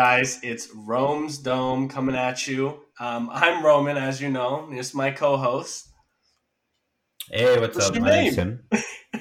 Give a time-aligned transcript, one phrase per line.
[0.00, 0.40] Guys.
[0.42, 2.80] It's Rome's Dome coming at you.
[2.98, 4.66] Um, I'm Roman, as you know.
[4.72, 5.90] It's my co-host.
[7.30, 7.96] Hey, what's, What's up?
[7.96, 8.36] your My name's?
[8.36, 8.64] Tim.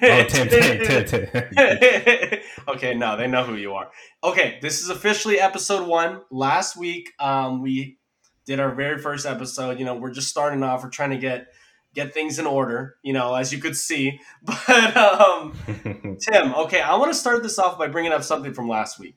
[0.02, 1.50] Oh, Tim, Tim, Tim, Tim.
[2.70, 3.92] okay, no, they know who you are.
[4.24, 6.22] Okay, this is officially episode one.
[6.32, 7.98] Last week, um, we
[8.46, 9.80] did our very first episode.
[9.80, 10.82] You know, we're just starting off.
[10.82, 11.48] We're trying to get
[11.94, 12.96] get things in order.
[13.04, 14.22] You know, as you could see.
[14.44, 15.58] But um,
[16.22, 19.16] Tim, okay, I want to start this off by bringing up something from last week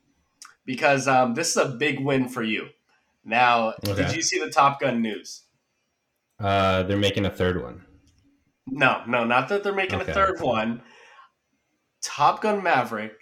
[0.64, 2.68] because um, this is a big win for you.
[3.24, 5.42] Now, did you see the Top Gun news?
[6.40, 7.84] uh, they're making a third one.
[8.66, 10.10] No, no, not that they're making Okay.
[10.10, 10.82] a third one.
[12.02, 13.12] Top Gun Maverick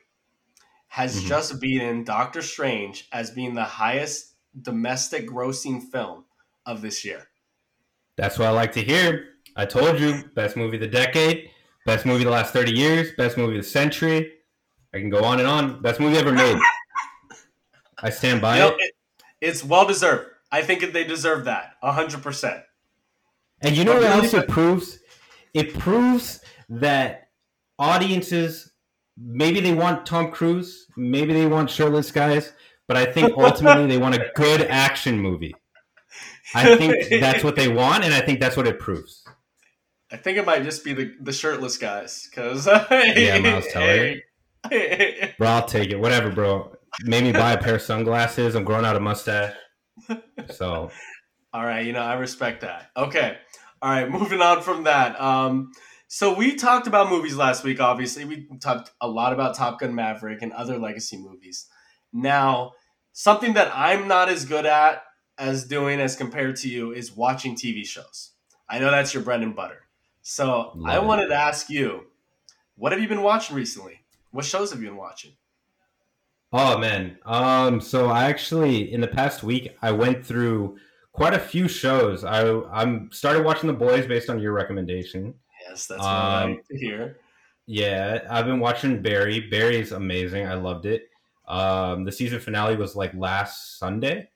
[0.89, 1.29] has Mhm.
[1.29, 6.25] just beaten Doctor Strange as being the highest domestic grossing film
[6.67, 7.29] of this year.
[8.17, 9.35] That's what I like to hear.
[9.57, 11.51] I told you, best movie of the decade,
[11.87, 14.33] best movie of the last 30 years, best movie of the century.
[14.95, 15.83] I can go on and on.
[15.83, 16.59] Best movie ever made.
[18.03, 18.77] I stand by You know, it.
[18.81, 18.95] it-
[19.41, 20.27] it's well deserved.
[20.53, 22.63] I think they deserve that, hundred percent.
[23.63, 24.99] And you know what else it proves?
[25.55, 27.29] It proves that
[27.79, 28.71] audiences
[29.17, 32.53] maybe they want Tom Cruise, maybe they want shirtless guys,
[32.87, 35.55] but I think ultimately they want a good action movie.
[36.55, 39.25] I think that's what they want, and I think that's what it proves.
[40.13, 44.17] I think it might just be the, the shirtless guys because Yeah, Miles Teller.
[45.39, 45.97] Bro, I'll take it.
[46.01, 46.77] Whatever, bro.
[47.05, 48.55] Made me buy a pair of sunglasses.
[48.55, 49.55] I'm growing out a mustache.
[50.55, 50.91] So
[51.53, 52.91] All right, you know, I respect that.
[52.97, 53.37] Okay.
[53.83, 55.21] All right, moving on from that.
[55.21, 55.73] Um,
[56.09, 58.25] so we talked about movies last week, obviously.
[58.25, 61.67] We talked a lot about Top Gun Maverick and other legacy movies.
[62.13, 62.73] Now,
[63.13, 65.03] something that I'm not as good at
[65.39, 68.33] as doing as compared to you is watching TV shows.
[68.69, 69.83] I know that's your bread and butter.
[70.23, 71.07] So I Love it.
[71.07, 72.05] wanted to ask you,
[72.77, 74.01] what have you been watching recently?
[74.33, 75.33] What shows have you been watching?
[76.53, 77.19] Oh man.
[77.25, 80.79] Um so I actually in the past week I went through
[81.13, 82.25] quite a few shows.
[82.25, 85.35] I I'm started watching The Boys based on your recommendation.
[85.69, 87.19] Yes, that's what I Um, like to hear.
[87.67, 89.41] Yeah, I've been watching Barry.
[89.49, 90.47] Barry is amazing.
[90.47, 91.09] I loved it.
[91.47, 94.31] Um the season finale was like last Sunday.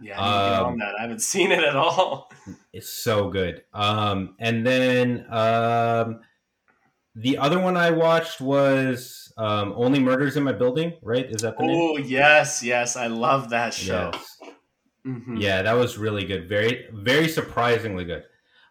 [0.00, 0.94] Yeah, I need to get um, on that.
[0.98, 2.32] I haven't seen it at all.
[2.72, 3.62] It's so good.
[3.72, 6.20] Um and then um
[7.14, 11.26] the other one I watched was um Only Murders in My Building, right?
[11.26, 11.76] Is that the name?
[11.76, 14.10] Oh yes, yes, I love that show.
[14.12, 14.38] Yes.
[15.06, 15.40] Mhm.
[15.40, 16.48] Yeah, that was really good.
[16.48, 18.24] Very, very surprisingly good.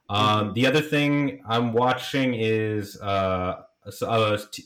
[0.09, 4.63] Um, The other thing I'm watching is uh, a, a t-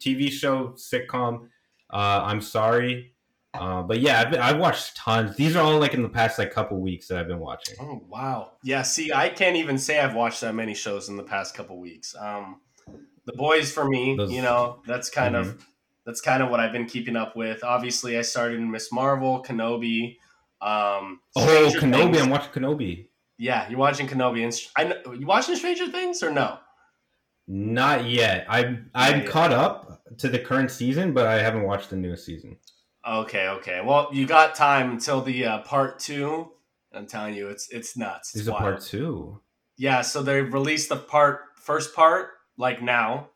[0.00, 1.48] TV show sitcom.
[1.90, 3.14] Uh, I'm sorry,
[3.54, 5.36] uh, but yeah, I've, been, I've watched tons.
[5.36, 7.76] These are all like in the past like couple weeks that I've been watching.
[7.80, 8.52] Oh wow.
[8.62, 8.82] Yeah.
[8.82, 12.14] See, I can't even say I've watched that many shows in the past couple weeks.
[12.18, 12.60] Um,
[13.26, 15.64] the boys for me, Those- you know, that's kind of
[16.04, 17.64] that's kind of what I've been keeping up with.
[17.64, 20.16] Obviously, I started in Miss Marvel, Kenobi.
[20.60, 22.12] Um, Oh, Stranger Kenobi!
[22.12, 22.22] Things.
[22.22, 23.08] I'm watching Kenobi.
[23.38, 26.58] Yeah, you're watching Kenobi, and I know, you watching Stranger Things or no?
[27.48, 28.46] Not yet.
[28.48, 29.26] I'm I'm yeah.
[29.26, 32.56] caught up to the current season, but I haven't watched the newest season.
[33.06, 33.82] Okay, okay.
[33.84, 36.50] Well, you got time until the uh, part two.
[36.92, 38.30] I'm telling you, it's it's nuts.
[38.34, 39.40] It's is a part two.
[39.76, 43.28] Yeah, so they released the part first part like now,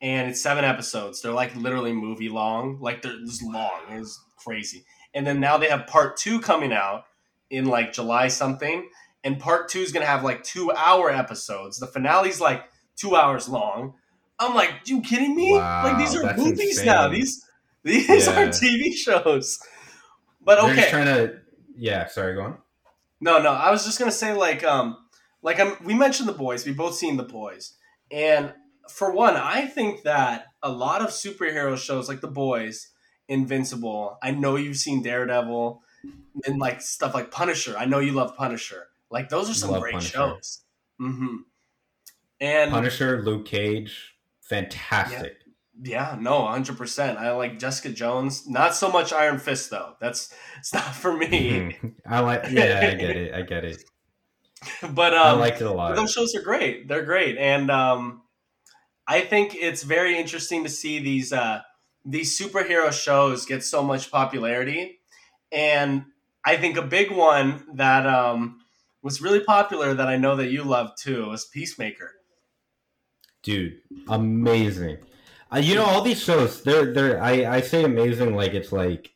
[0.00, 1.22] and it's seven episodes.
[1.22, 2.78] They're like literally movie long.
[2.80, 3.70] Like they're just long.
[3.90, 4.84] It's crazy.
[5.14, 7.04] And then now they have part two coming out
[7.50, 8.88] in like July something,
[9.24, 11.78] and part two is gonna have like two hour episodes.
[11.78, 12.64] The finale's like
[12.96, 13.94] two hours long.
[14.38, 15.52] I'm like, you kidding me?
[15.52, 16.86] Wow, like these are movies insane.
[16.86, 17.08] now.
[17.08, 17.46] These
[17.82, 19.58] these are TV shows.
[20.44, 21.38] But They're okay, just trying to.
[21.78, 22.58] Yeah, sorry, go on.
[23.20, 23.52] no, no.
[23.52, 24.96] I was just gonna say like um
[25.42, 26.66] like I'm, we mentioned the boys.
[26.66, 27.74] We both seen the boys,
[28.10, 28.52] and
[28.88, 32.88] for one, I think that a lot of superhero shows like the boys,
[33.28, 34.18] Invincible.
[34.22, 35.82] I know you've seen Daredevil,
[36.44, 37.74] and like stuff like Punisher.
[37.76, 38.88] I know you love Punisher.
[39.10, 40.12] Like those are some Love great Punisher.
[40.12, 40.62] shows.
[41.00, 41.36] Mm-hmm.
[42.40, 45.38] And Punisher, Luke Cage, fantastic.
[45.82, 47.18] yeah, no, hundred percent.
[47.18, 48.46] I like Jessica Jones.
[48.48, 49.94] Not so much Iron Fist though.
[50.00, 51.28] That's it's not for me.
[51.82, 51.94] Mhm.
[52.06, 52.44] I like.
[52.50, 53.34] Yeah, I get it.
[53.34, 53.82] I get it.
[54.90, 55.96] but I um, liked it a lot.
[55.96, 56.88] those shows are great.
[56.88, 58.22] They're great, and um,
[59.08, 61.62] I think it's very interesting to see these uh,
[62.04, 64.98] these superhero shows get so much popularity.
[65.52, 66.06] And
[66.44, 68.60] I think a big one that um,
[69.02, 72.12] was really popular that I know that you love too was Peacemaker.
[73.42, 74.98] Dude, amazing.
[75.52, 77.22] Uh, you know, all these shows, they're they're.
[77.22, 79.12] I I say amazing like it's like,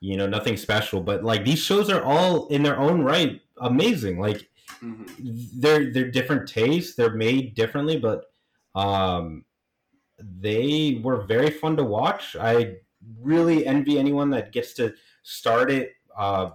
[0.00, 4.18] you know, nothing special, but like these shows are all in their own right amazing.
[4.20, 4.48] Like
[4.80, 5.08] Mhm.
[5.60, 6.94] they're they're different tastes.
[6.94, 8.31] They're made differently, but
[8.74, 9.44] um,
[10.18, 12.36] they were very fun to watch.
[12.36, 12.76] I
[13.20, 16.50] really envy anyone that gets to start it uh,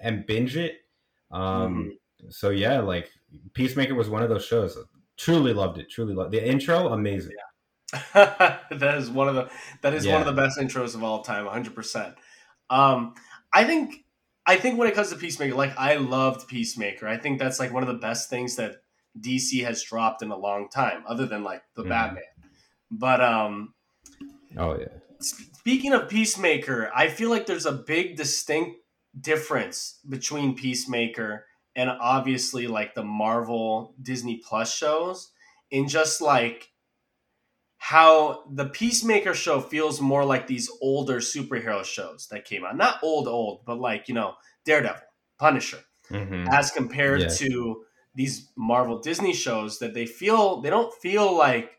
[0.00, 0.76] and binge it.
[1.30, 1.42] Um,
[2.20, 2.30] mm-hmm.
[2.30, 3.10] So yeah, like
[3.54, 4.76] Peacemaker was one of those shows.
[5.16, 5.90] Truly loved it.
[5.90, 6.88] Truly loved the intro.
[6.88, 7.32] Amazing.
[7.32, 7.98] Yeah.
[8.70, 9.50] that is one of the
[9.82, 10.12] that is yeah.
[10.12, 11.44] one of the best intros of all time.
[11.44, 11.68] 100.
[11.68, 12.14] Um, percent
[12.70, 14.04] I think
[14.46, 17.06] I think when it comes to Peacemaker, like I loved Peacemaker.
[17.06, 18.81] I think that's like one of the best things that
[19.20, 21.88] DC has dropped in a long time, other than like the mm.
[21.88, 22.22] Batman.
[22.90, 23.74] But um,
[24.56, 24.88] oh yeah.
[25.20, 28.78] Speaking of Peacemaker, I feel like there's a big distinct
[29.18, 35.30] difference between Peacemaker and obviously like the Marvel Disney Plus shows
[35.70, 36.70] in just like
[37.78, 42.76] how the Peacemaker show feels more like these older superhero shows that came out.
[42.76, 44.34] Not old, old, but like, you know,
[44.64, 45.02] Daredevil,
[45.38, 45.80] Punisher,
[46.10, 46.46] mm-hmm.
[46.48, 47.28] as compared yeah.
[47.28, 51.70] to these Marvel Disney shows that they feel, they don't feel like,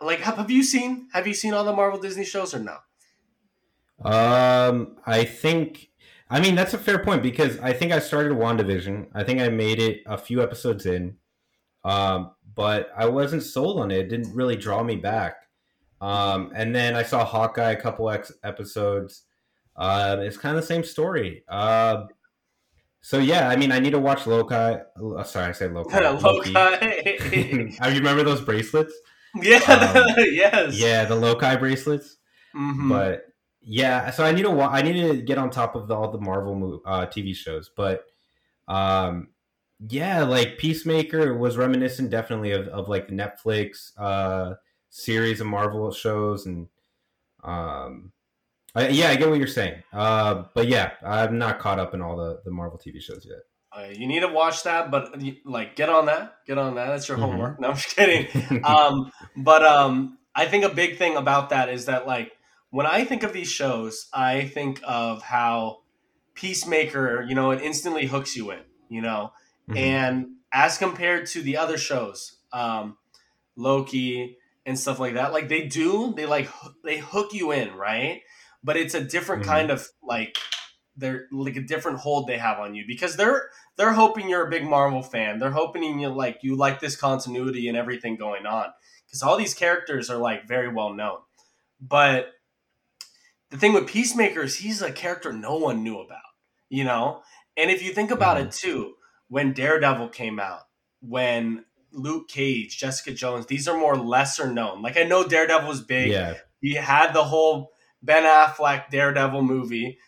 [0.00, 2.76] like, have, you seen, have you seen all the Marvel Disney shows or no?
[4.04, 5.90] Um, I think,
[6.28, 9.08] I mean, that's a fair point because I think I started WandaVision.
[9.14, 11.16] I think I made it a few episodes in.
[11.84, 13.98] Um, but I wasn't sold on it.
[13.98, 15.36] It didn't really draw me back.
[16.00, 19.22] Um, and then I saw Hawkeye a couple ex- episodes.
[19.76, 21.44] Uh, it's kind of the same story.
[21.48, 22.06] Uh,
[23.02, 24.54] so yeah, I mean, I need to watch Loki.
[24.54, 25.92] Oh, sorry, I said Loki.
[26.52, 26.52] Loki.
[27.32, 28.94] you remember those bracelets?
[29.34, 29.60] Yeah.
[30.18, 30.78] Um, yes.
[30.78, 32.16] Yeah, the Loki bracelets.
[32.54, 32.88] Mm-hmm.
[32.88, 33.26] But
[33.60, 36.10] yeah, so I need to wa- I need to get on top of the, all
[36.10, 37.70] the Marvel uh, TV shows.
[37.74, 38.04] But
[38.68, 39.28] um,
[39.88, 44.54] yeah, like Peacemaker was reminiscent definitely of, of like the Netflix uh,
[44.90, 46.68] series of Marvel shows and
[47.42, 48.12] um,
[48.74, 49.82] I, yeah, I get what you're saying.
[49.92, 53.40] Uh, but yeah, I'm not caught up in all the, the Marvel TV shows yet.
[53.74, 55.14] Uh, you need to watch that, but
[55.44, 56.86] like get on that, get on that.
[56.86, 57.26] That's your mm-hmm.
[57.26, 57.60] homework.
[57.60, 58.64] No, I'm just kidding.
[58.64, 62.32] um, but um, I think a big thing about that is that like
[62.70, 65.78] when I think of these shows, I think of how
[66.34, 68.60] Peacemaker, you know, it instantly hooks you in.
[68.90, 69.32] You know,
[69.68, 69.78] Mm-hmm.
[69.78, 72.98] And as compared to the other shows, um,
[73.56, 76.48] Loki and stuff like that, like they do, they like
[76.84, 78.22] they hook you in, right?
[78.64, 79.52] But it's a different mm-hmm.
[79.52, 80.38] kind of like
[80.96, 84.50] they're like a different hold they have on you because they're they're hoping you're a
[84.50, 85.38] big Marvel fan.
[85.38, 88.66] They're hoping you like you like this continuity and everything going on
[89.06, 91.18] because all these characters are like very well known.
[91.80, 92.32] But
[93.50, 96.20] the thing with Peacemaker is he's a character no one knew about,
[96.68, 97.22] you know.
[97.56, 98.48] And if you think about mm-hmm.
[98.48, 98.94] it too,
[99.28, 100.60] when Daredevil came out,
[101.00, 104.82] when Luke Cage, Jessica Jones, these are more lesser known.
[104.82, 106.10] Like I know Daredevil was big.
[106.10, 106.34] Yeah.
[106.60, 107.72] He had the whole
[108.02, 109.98] Ben Affleck Daredevil movie.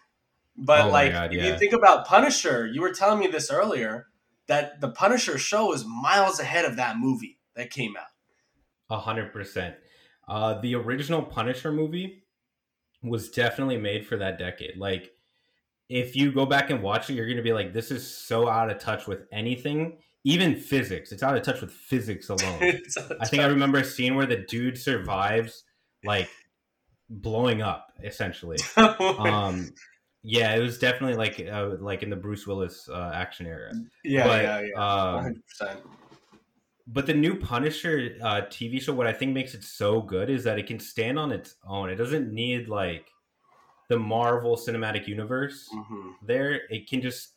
[0.57, 1.47] But oh like God, yeah.
[1.47, 4.07] you think about Punisher, you were telling me this earlier
[4.47, 8.07] that the Punisher show is miles ahead of that movie that came out.
[8.91, 9.75] A hundred percent.
[10.29, 12.23] Uh, the original Punisher movie
[13.03, 14.77] was definitely made for that decade.
[14.79, 15.11] Like
[15.89, 18.49] if you go back and watch it, you're going to be like, this is so
[18.49, 21.13] out of touch with anything, even physics.
[21.13, 22.81] It's out of touch with physics alone.
[23.21, 25.65] I think I remember a scene where the dude survives
[26.05, 26.29] like
[27.09, 28.59] blowing up, essentially.
[28.77, 29.71] um,
[30.23, 33.73] yeah, it was definitely like uh, like in the Bruce Willis uh, action era.
[34.05, 35.81] Yeah, but, yeah, yeah, um, hundred percent.
[36.87, 40.45] But the new Punisher uh, TV show, what I think makes it so good is
[40.45, 41.89] that it can stand on its own.
[41.89, 43.07] It doesn't need like
[43.89, 46.11] the Marvel Cinematic Universe mm-hmm.
[46.23, 47.35] there, it can just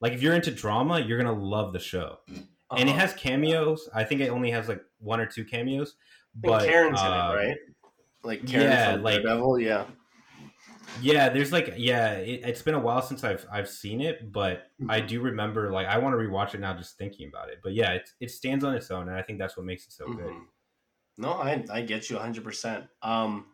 [0.00, 2.18] like if you're into drama, you're gonna love the show.
[2.28, 2.76] Uh-huh.
[2.78, 3.00] And it uh-huh.
[3.00, 3.88] has cameos.
[3.94, 5.96] I think it only has like one or two cameos.
[6.34, 7.56] But Karen's uh, in it, um, right?
[8.26, 9.84] Like Karen yeah, from like Daredevil, yeah.
[11.00, 14.70] Yeah, there's like yeah, it, has been a while since I've I've seen it, but
[14.80, 14.90] mm-hmm.
[14.90, 17.58] I do remember like I want to rewatch it now just thinking about it.
[17.62, 19.92] But yeah, it it stands on its own, and I think that's what makes it
[19.92, 20.22] so mm-hmm.
[20.22, 20.34] good.
[21.18, 22.44] No, I I get you 100.
[22.44, 23.46] percent Um,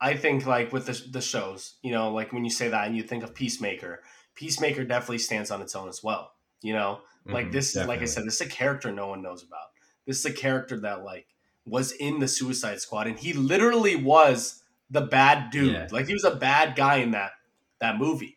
[0.00, 2.96] I think like with the, the shows, you know, like when you say that and
[2.96, 4.02] you think of Peacemaker,
[4.34, 6.32] Peacemaker definitely stands on its own as well.
[6.62, 9.22] You know, like mm, this is like I said, this is a character no one
[9.22, 9.68] knows about.
[10.06, 11.26] This is a character that like
[11.66, 15.72] was in the Suicide Squad, and he literally was the bad dude.
[15.72, 15.88] Yeah.
[15.90, 17.32] Like he was a bad guy in that
[17.80, 18.36] that movie,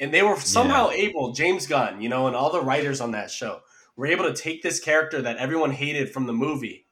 [0.00, 1.08] and they were somehow yeah.
[1.08, 3.60] able, James Gunn, you know, and all the writers on that show
[3.96, 6.86] were able to take this character that everyone hated from the movie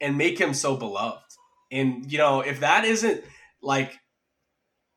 [0.00, 1.22] and make him so beloved.
[1.70, 3.22] And you know, if that isn't
[3.62, 3.98] like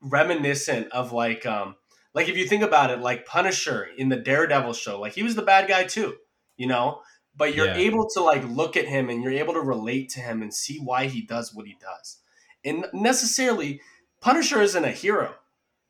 [0.02, 1.76] reminiscent of like um
[2.14, 5.34] like if you think about it like Punisher in the Daredevil show like he was
[5.34, 6.16] the bad guy too
[6.56, 7.00] you know
[7.36, 7.76] but you're yeah.
[7.76, 10.78] able to like look at him and you're able to relate to him and see
[10.78, 12.18] why he does what he does
[12.64, 13.80] and necessarily
[14.20, 15.34] Punisher isn't a hero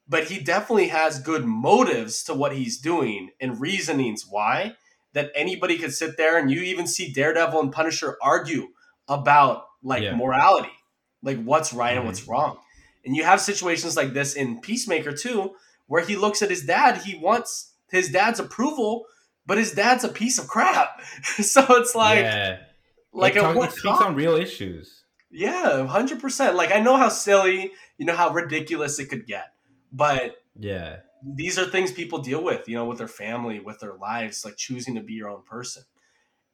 [0.09, 4.75] but he definitely has good motives to what he's doing and reasonings why
[5.13, 8.69] that anybody could sit there and you even see Daredevil and Punisher argue
[9.09, 10.15] about like yeah.
[10.15, 10.71] morality
[11.23, 11.99] like what's right mm-hmm.
[11.99, 12.59] and what's wrong
[13.05, 15.55] And you have situations like this in Peacemaker too,
[15.87, 19.07] where he looks at his dad, he wants his dad's approval,
[19.47, 21.01] but his dad's a piece of crap.
[21.41, 22.59] so it's like, yeah.
[23.13, 25.05] like it, at talk, it speaks on real issues.
[25.31, 26.57] Yeah, hundred percent.
[26.57, 29.47] Like I know how silly, you know how ridiculous it could get,
[29.93, 30.99] but Yeah.
[31.25, 34.57] these are things people deal with, you know, with their family, with their lives, like
[34.57, 35.83] choosing to be your own person.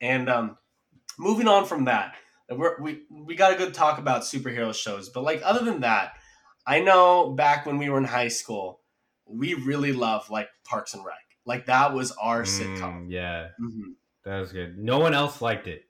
[0.00, 0.56] And um,
[1.18, 2.14] moving on from that,
[2.50, 6.12] we're, we we got a good talk about superhero shows, but like other than that,
[6.66, 8.80] I know back when we were in high school,
[9.26, 11.16] we really loved like Parks and Rec.
[11.44, 13.06] Like that was our sitcom.
[13.06, 13.48] Mm, yeah.
[13.60, 13.94] Mhm.
[14.24, 14.78] That was good.
[14.78, 15.84] No one else liked it.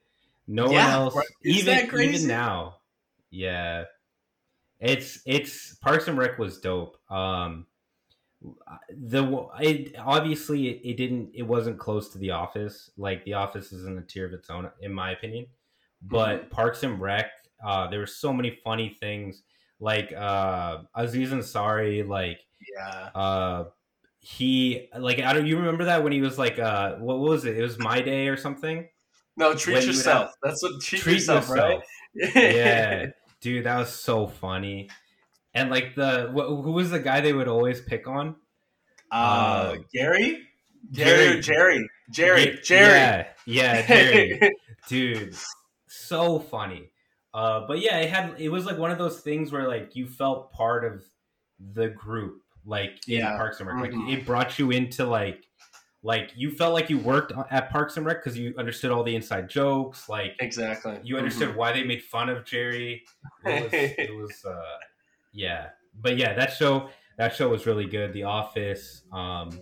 [0.47, 1.27] No one else right.
[1.43, 2.15] Even crazy?
[2.15, 2.77] even now.
[3.29, 3.85] Yeah.
[4.79, 6.97] It's it's Parks and Rec was dope.
[7.11, 7.67] Um
[8.89, 12.91] the it obviously it, it didn't it wasn't close to The Office.
[12.97, 15.47] Like The Office is in a tier of its own in my opinion.
[16.01, 16.49] But Mm-hmm.
[16.49, 17.27] Parks and Rec
[17.63, 19.43] uh there were so many funny things
[19.79, 22.39] like uh Aziz Ansari like
[22.75, 23.09] Yeah.
[23.15, 23.65] uh
[24.25, 27.57] he like I don't you remember that when he was like uh what was it?
[27.57, 28.87] It was my day or something?
[29.35, 30.31] No, treat When yourself.
[30.41, 31.81] That's what treat, Treat yourself, right?
[32.15, 33.07] yeah.
[33.41, 34.89] Dude, that was so funny.
[35.53, 38.35] And like the wh- who was the guy they would always pick on?
[39.11, 40.43] Uh, Um, Gary,
[40.93, 42.87] Gary, or Jerry, Jerry, Jerry.
[42.89, 44.39] Yeah, yeah, Jerry.
[44.87, 45.35] Dude,
[45.87, 46.89] so funny.
[47.33, 50.07] Uh, but yeah, it had it was like one of those things where like you
[50.07, 51.03] felt part of
[51.73, 53.37] the group, like in Yeah.
[53.37, 53.81] Parks and Rec.
[53.81, 54.13] Like Mhm.
[54.13, 55.45] it brought you into like
[56.05, 59.15] like you felt like you worked at Parks and Rec because you understood all the
[59.15, 60.09] inside jokes.
[60.09, 60.99] Like exactly.
[61.03, 63.03] you understood why they made fun of Jerry.
[63.45, 64.61] It was, it was uh,
[65.31, 65.69] yeah,
[66.01, 68.11] but yeah, that show that show was really good.
[68.11, 69.61] The Office, um,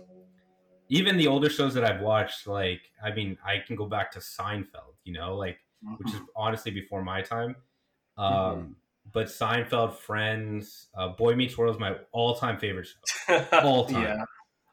[0.88, 4.18] even the older shows that I've watched, like I mean, I can go back to
[4.18, 5.98] Seinfeld, you know, like Mhm.
[5.98, 7.54] which is honestly before my time.
[8.16, 8.74] Um, Mhm.
[9.12, 13.46] But Seinfeld, Friends, uh, Boy Meets World is my all-time favorite show.
[13.62, 14.02] all time.
[14.02, 14.24] Yeah,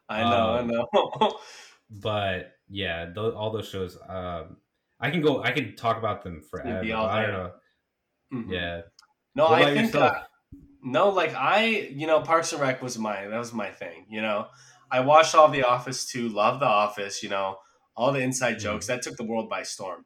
[0.08, 1.38] I know, Um, I know.
[1.90, 4.58] But yeah, those, all those shows, um,
[5.00, 6.94] I can go, I can talk about them forever.
[6.94, 7.52] I don't know.
[8.32, 8.50] Mhm.
[8.52, 8.82] Yeah.
[9.34, 10.22] No, What I think uh,
[10.82, 14.06] no, like I, you know, Parks and Rec was my that was my thing.
[14.08, 14.48] You know,
[14.90, 16.28] I watched all The Office too.
[16.28, 17.22] Love The Office.
[17.22, 17.58] You know,
[17.96, 18.60] all the inside Mhm.
[18.60, 20.04] jokes that took the world by storm.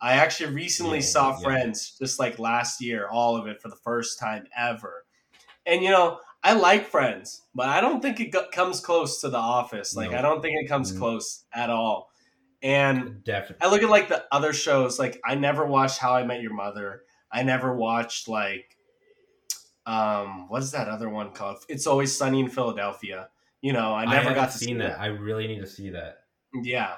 [0.00, 1.44] I actually recently Yeah, saw yeah.
[1.44, 5.04] Friends just like last year, all of it for the first time ever.
[5.64, 9.28] And you know, I like Friends, but I don't think it go- comes close to
[9.28, 9.96] The Office.
[9.96, 10.18] Like No.
[10.18, 10.98] I don't think it comes Mm.
[10.98, 12.10] close at all.
[12.62, 13.66] And Definitely.
[13.66, 14.98] I look at like the other shows.
[14.98, 17.02] Like I never watched How I Met Your Mother.
[17.32, 18.76] I never watched like,
[19.86, 21.58] um, what is that other one called?
[21.68, 23.28] It's Always Sunny in Philadelphia.
[23.60, 24.98] You know, I never haven't got to seen see that.
[24.98, 25.00] that.
[25.00, 26.18] I really need to see that.
[26.62, 26.94] Yeah,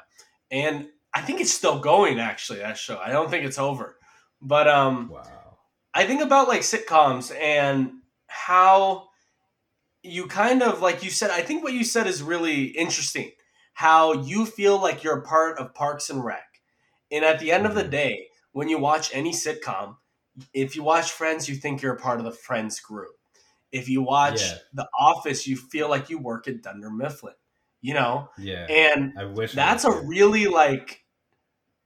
[0.51, 2.19] and I think it's still going.
[2.21, 2.99] Actually, that show.
[2.99, 3.97] I don't think it's over.
[4.41, 5.59] But um, Wow.
[5.95, 7.91] I think about like sitcoms and
[8.29, 9.09] how
[10.03, 11.31] you kind of like you said.
[11.31, 13.33] I think what you said is really interesting.
[13.73, 16.45] How you feel like you're a part of Parks and Rec,
[17.11, 17.91] and at the end of the Mhm.
[17.91, 19.97] day, when you watch any sitcom,
[20.55, 23.15] if you watch Friends, you think you're a part of the Friends group.
[23.73, 24.59] If you watch Yeah.
[24.73, 27.35] The Office, you feel like you work at Dunder Mifflin.
[27.81, 28.67] You know, Yeah.
[28.69, 31.05] and I wish that's a really like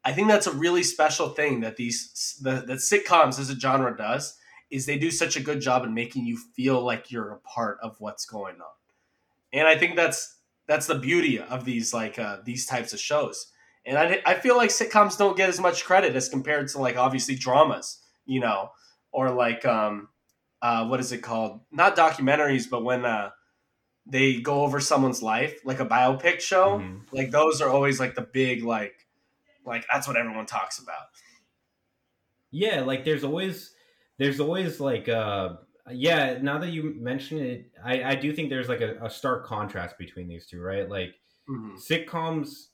[0.05, 3.97] i think that's a really special thing that these the, that sitcoms as a genre
[3.97, 4.37] does
[4.71, 7.77] is they do such a good job in making you feel like you're a part
[7.83, 8.75] of what's going on.
[9.53, 13.49] And i think that's that's the beauty of these like uh, these types of shows.
[13.85, 16.97] And I, I feel like sitcoms don't get as much credit as compared to like
[16.97, 18.71] obviously dramas you know
[19.13, 20.09] or like um
[20.63, 21.61] uh what is it called?
[21.71, 23.31] Not documentaries but when uh
[24.07, 27.03] they go over someone's life like a biopic show Mhm.
[27.13, 29.02] like those are always like the big like
[29.65, 31.09] like that's what everyone talks about
[32.51, 33.75] Yeah, like there's always
[34.19, 35.57] there's always like uh
[35.91, 39.45] yeah, now that you mention it, I, I do think there's like a, a stark
[39.45, 40.89] contrast between these two, right?
[40.89, 41.17] Like
[41.49, 41.85] Mhm.
[41.91, 42.69] sitcoms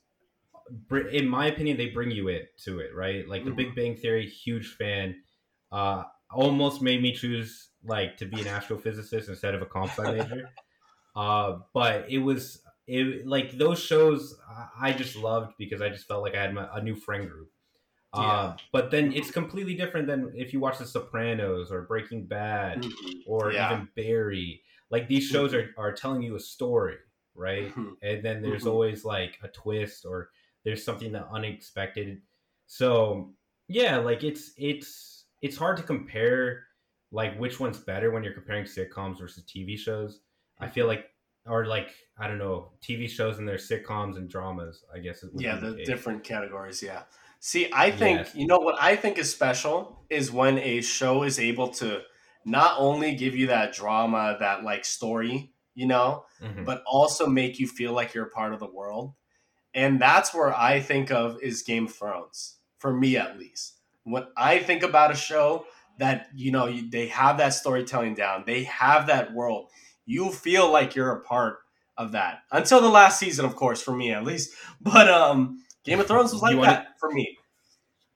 [1.11, 3.51] in my opinion they bring you it to it right like the Mhm.
[3.51, 5.23] big bang theory huge fan
[5.71, 10.07] uh almost made me choose like to be an astrophysicist instead of a comp sci
[10.07, 10.49] major
[11.15, 14.39] uh but it was it like those shows
[14.81, 17.49] I- just loved because i just felt like i had my, a new friend group
[18.13, 18.55] uh, Yeah.
[18.71, 23.21] but then it's completely different than if you watch the sopranos or breaking bad Mhm.
[23.27, 23.71] or Yeah.
[23.73, 26.97] even barry like these shows are, are telling you a story
[27.35, 27.93] right Mhm.
[28.01, 28.71] and then there's Mhm.
[28.71, 30.31] always like a twist or
[30.63, 32.21] there's something that unexpected
[32.65, 33.33] so
[33.67, 36.65] yeah like it's it's it's hard to compare
[37.11, 40.21] like which one's better when you're comparing sitcoms versus tv shows
[40.59, 40.97] i feel Mm-hmm.
[40.97, 41.05] like
[41.45, 45.33] or like i don't know tv shows and their sitcoms and dramas i guess it
[45.33, 47.03] would yeah the different categories yeah
[47.39, 48.35] see i think Yes.
[48.35, 52.01] you know what i think is special is when a show is able to
[52.45, 56.65] not only give you that drama, that like story, you know, Mhm.
[56.65, 59.13] but also make you feel like you're a part of the world.
[59.73, 63.79] And that's where I think of is Game of Thrones, for me at least.
[64.03, 65.65] When I think about a show
[65.97, 69.69] that, you know, they have that storytelling down, they have that world,
[70.09, 71.59] you feel like you're a part
[71.97, 72.39] of that.
[72.51, 74.51] Until the last season, of course, for me at least.
[74.81, 77.37] But um Game of Thrones was like wanna- that for me.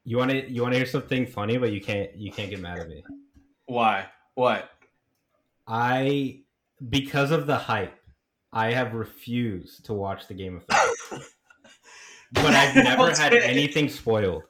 [0.05, 2.59] You want to you want to hear something funny, but you can't you can't get
[2.59, 3.03] mad at me.
[3.67, 4.07] Why?
[4.35, 4.69] What?
[5.67, 6.41] I
[6.89, 7.93] because of the hype,
[8.51, 11.29] I have refused to watch the Game of Thrones.
[12.33, 13.45] but I've never had Okay.
[13.45, 14.43] anything spoiled.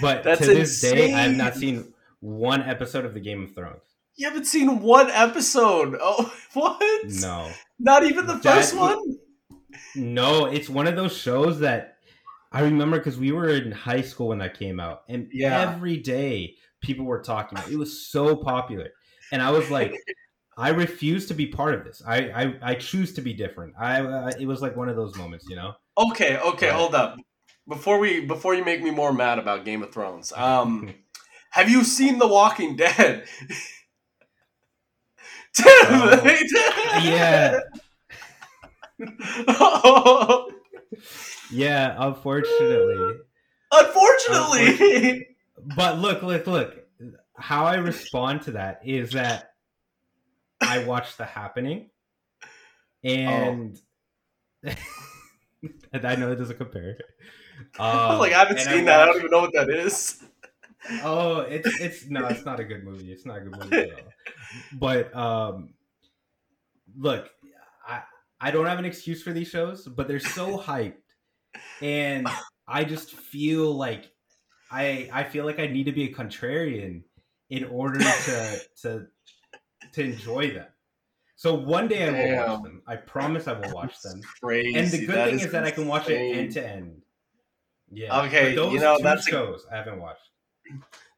[0.00, 3.54] But That's to this day, I have not seen one episode of the Game of
[3.54, 3.84] Thrones.
[4.16, 5.98] You haven't seen one episode.
[6.00, 7.06] Oh, what?
[7.20, 8.98] No, Not even the That- first one?
[9.96, 11.96] no, it's one of those shows that
[12.52, 15.60] I remember because we were in high school when that came out, and Yeah.
[15.72, 17.74] every day people were talking about it.
[17.74, 18.90] It was so popular,
[19.32, 19.94] and I was like.
[20.56, 22.00] I refuse to be part of this.
[22.06, 23.74] I I, I choose to be different.
[23.76, 25.72] I uh, it was like one of those moments, you know.
[25.98, 26.76] Okay, okay, Right.
[26.76, 27.16] hold up.
[27.66, 30.94] Before we before you make me more mad about Game of Thrones, um,
[31.50, 33.26] have you seen The Walking Dead?
[35.60, 36.20] Oh,
[37.04, 37.60] yeah.
[41.50, 43.18] Yeah, unfortunately.
[43.70, 45.28] Unfortunately.
[45.76, 46.80] But look, look, look.
[47.36, 49.54] How I respond to that is that
[50.60, 51.90] I watch the happening,
[53.02, 53.76] and
[54.62, 54.76] and
[56.06, 56.96] I know it doesn't compare.
[57.78, 59.00] Um, like, I haven't and seen that.
[59.00, 60.22] I don't even know what that is.
[61.02, 63.12] Oh, it's it's no, it's not a good movie.
[63.12, 64.12] It's not a good movie at all.
[64.72, 65.74] But um,
[66.96, 67.30] look,
[67.86, 68.02] I
[68.40, 70.94] I don't have an excuse for these shows, but they're so hyped,
[71.80, 72.28] and
[72.68, 74.10] I just feel like
[74.70, 77.02] I I feel like I need to be a contrarian
[77.50, 79.06] in order to to
[79.92, 80.66] to enjoy them.
[81.36, 82.50] So one day I will Damn.
[82.50, 82.82] watch them.
[82.86, 84.20] I promise I will watch them.
[84.42, 84.78] Crazy.
[84.78, 87.02] And the good That thing is, that I can watch it end to end.
[87.90, 88.22] Yeah.
[88.22, 90.30] Okay, you know, that's shows I haven't watched.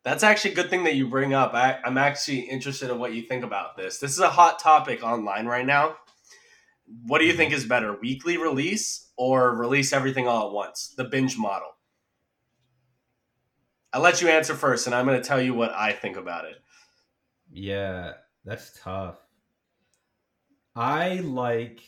[0.03, 1.53] That's actually a good thing that you bring up.
[1.55, 3.99] I, I'm actually interested in what you think about this.
[3.99, 5.97] This is a hot topic online right now.
[7.07, 7.59] What do you think mm-hmm.
[7.59, 10.95] is better, weekly release or release everything all at once?
[10.97, 11.71] The binge model.
[13.93, 16.45] I'll let you answer first, and I'm going to tell you what I think about
[16.45, 16.57] it.
[17.51, 18.13] Yeah,
[18.45, 19.17] that's tough.
[20.77, 21.81] I like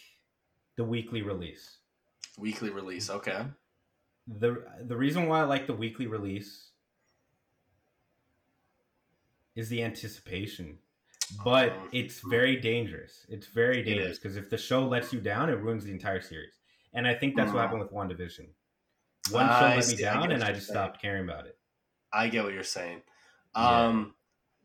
[0.76, 1.76] the weekly release.
[2.38, 3.44] Weekly release, okay.
[4.26, 6.67] the The reason why I like the weekly release
[9.58, 10.78] is the anticipation,
[11.44, 11.88] but Oh.
[11.92, 13.26] it's very dangerous.
[13.28, 16.54] It's very dangerous because if the show lets you down, it ruins the entire series.
[16.94, 17.62] And I think that's what Mm.
[17.62, 18.46] happened with WandaVision.
[19.30, 20.74] One show I let me see, I down, get and I just saying.
[20.74, 21.58] stopped caring about it.
[22.12, 23.02] I get what you're saying.
[23.56, 23.86] Yeah.
[23.86, 24.14] Um,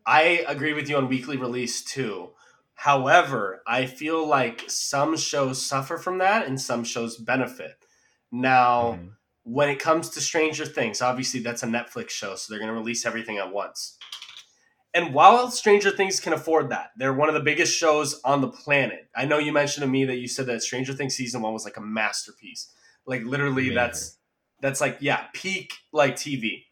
[0.06, 2.36] I agree with you on weekly release too.
[2.76, 7.84] However, I feel like some shows suffer from that and some shows benefit.
[8.32, 9.16] Now, Mhm.
[9.44, 12.80] when it comes to Stranger Things, obviously that's a Netflix show, so they're going to
[12.80, 13.98] release everything at once.
[14.94, 18.48] And while Stranger Things can afford that, they're one of the biggest shows on the
[18.48, 19.08] planet.
[19.16, 21.66] I know you mentioned to me that you said that Stranger Things season one was
[21.66, 22.72] like a masterpiece.
[23.06, 23.76] Like literally, Amazing.
[23.76, 24.18] that's
[24.62, 26.66] that's like yeah, peak like TV.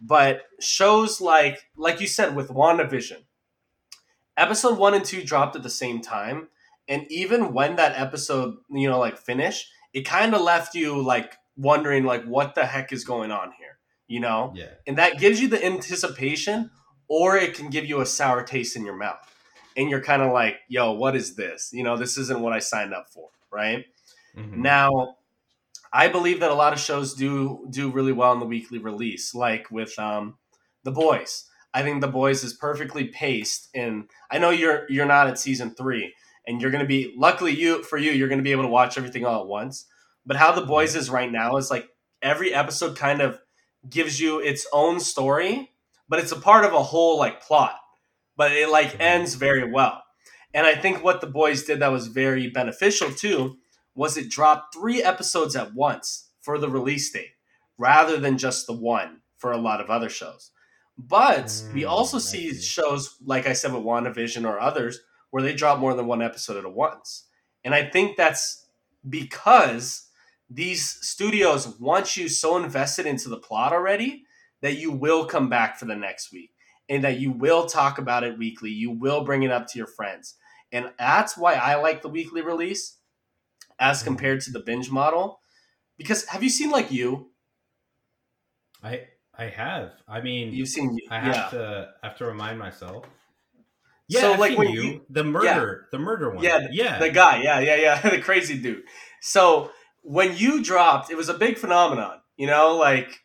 [0.00, 3.18] But shows like like you said with WandaVision,
[4.36, 6.48] episode one and two dropped at the same time,
[6.88, 11.36] and even when that episode you know like finished, it kind of left you like
[11.56, 14.52] wondering like what the heck is going on here, you know?
[14.56, 14.70] Yeah.
[14.86, 16.70] and that gives you the anticipation
[17.14, 19.20] or it can give you a sour taste in your mouth.
[19.76, 21.70] And you're kind of like yo what is this?
[21.72, 23.84] You know this isn't what i signed up for right?
[24.36, 24.56] Mhm.
[24.56, 25.16] now
[25.92, 29.32] i believe that a lot of shows do do really well in the weekly release
[29.34, 30.36] like with um
[30.82, 31.32] the boys.
[31.72, 33.94] I think the boys is perfectly paced and
[34.30, 36.14] i know you're you're not at season three
[36.46, 38.76] and you're going to be luckily you for you you're going to be able to
[38.78, 39.86] watch everything all at once.
[40.26, 41.86] But how the boys is right now is like
[42.22, 43.38] every episode kind of
[43.88, 45.70] gives you its own story
[46.08, 47.76] but it's a part of a whole like plot
[48.36, 49.00] but it like Mhm.
[49.00, 50.02] ends very well
[50.52, 53.56] and i think what the boys did that was very beneficial too
[53.94, 57.32] was it dropped three episodes at once for the release date
[57.78, 60.50] rather than just the one for a lot of other shows
[60.96, 62.62] but we Mm, also I see see.
[62.62, 66.56] shows like i said with wandavision or others where they drop more than one episode
[66.56, 67.24] at a once
[67.64, 68.66] and i think that's
[69.08, 70.08] because
[70.50, 74.24] these studios want you so invested into the plot already
[74.64, 76.50] that you will come back for the next week
[76.88, 78.70] and that you will talk about it weekly.
[78.70, 80.36] You will bring it up to your friends.
[80.72, 82.96] And that's why I like the weekly release
[83.78, 84.06] as Mhm.
[84.06, 85.40] compared to the binge model.
[85.98, 87.30] Because have you seen like you?
[88.82, 89.92] I I have.
[90.08, 91.48] I mean, You've seen I have yeah.
[91.50, 93.04] to I have to remind myself.
[94.06, 96.44] Yeah, So, I've like, when you, you- the murder, the murder one.
[96.44, 98.84] Yeah, yeah, the guy, yeah, yeah, yeah, the crazy dude.
[99.20, 99.72] So
[100.02, 102.20] when you dropped, it was a big phenomenon.
[102.36, 103.23] You know, like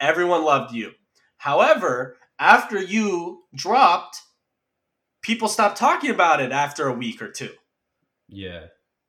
[0.00, 0.92] everyone loved you.
[1.36, 4.20] However, after you dropped,
[5.22, 7.52] people stopped talking about it after a week or two.
[8.28, 8.66] yeah.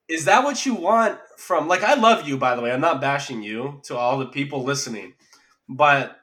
[0.08, 2.74] Is that what you want from like I love you by the way.
[2.74, 5.14] I'm not bashing you to all the people listening.
[5.70, 6.18] But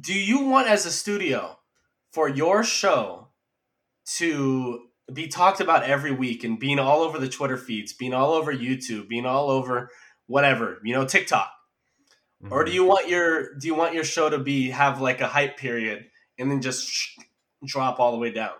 [0.00, 1.58] do you want as a studio
[2.12, 3.28] for your show
[4.16, 8.32] to be talked about every week and being all over the Twitter feeds, being all
[8.32, 9.90] over YouTube, being all over
[10.26, 11.50] whatever, you know, TikTok?
[12.50, 12.74] Or do Mhm.
[12.74, 16.10] you want your do you want your show to be have like a hype period
[16.38, 16.88] and then just
[17.64, 18.54] drop all the way down?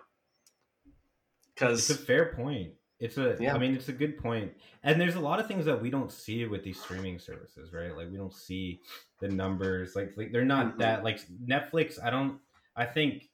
[1.53, 2.73] Because It's a fair point.
[2.99, 3.55] It's a, Yeah.
[3.55, 4.53] I mean, it's a good point.
[4.83, 7.95] And there's a lot of things that we don't see with these streaming services, right?
[7.95, 8.81] Like we don't see
[9.21, 9.95] the numbers.
[9.95, 10.79] Like, like they're not Mhm.
[10.79, 12.01] that like Netflix.
[12.03, 12.41] I don't.
[12.75, 13.29] I think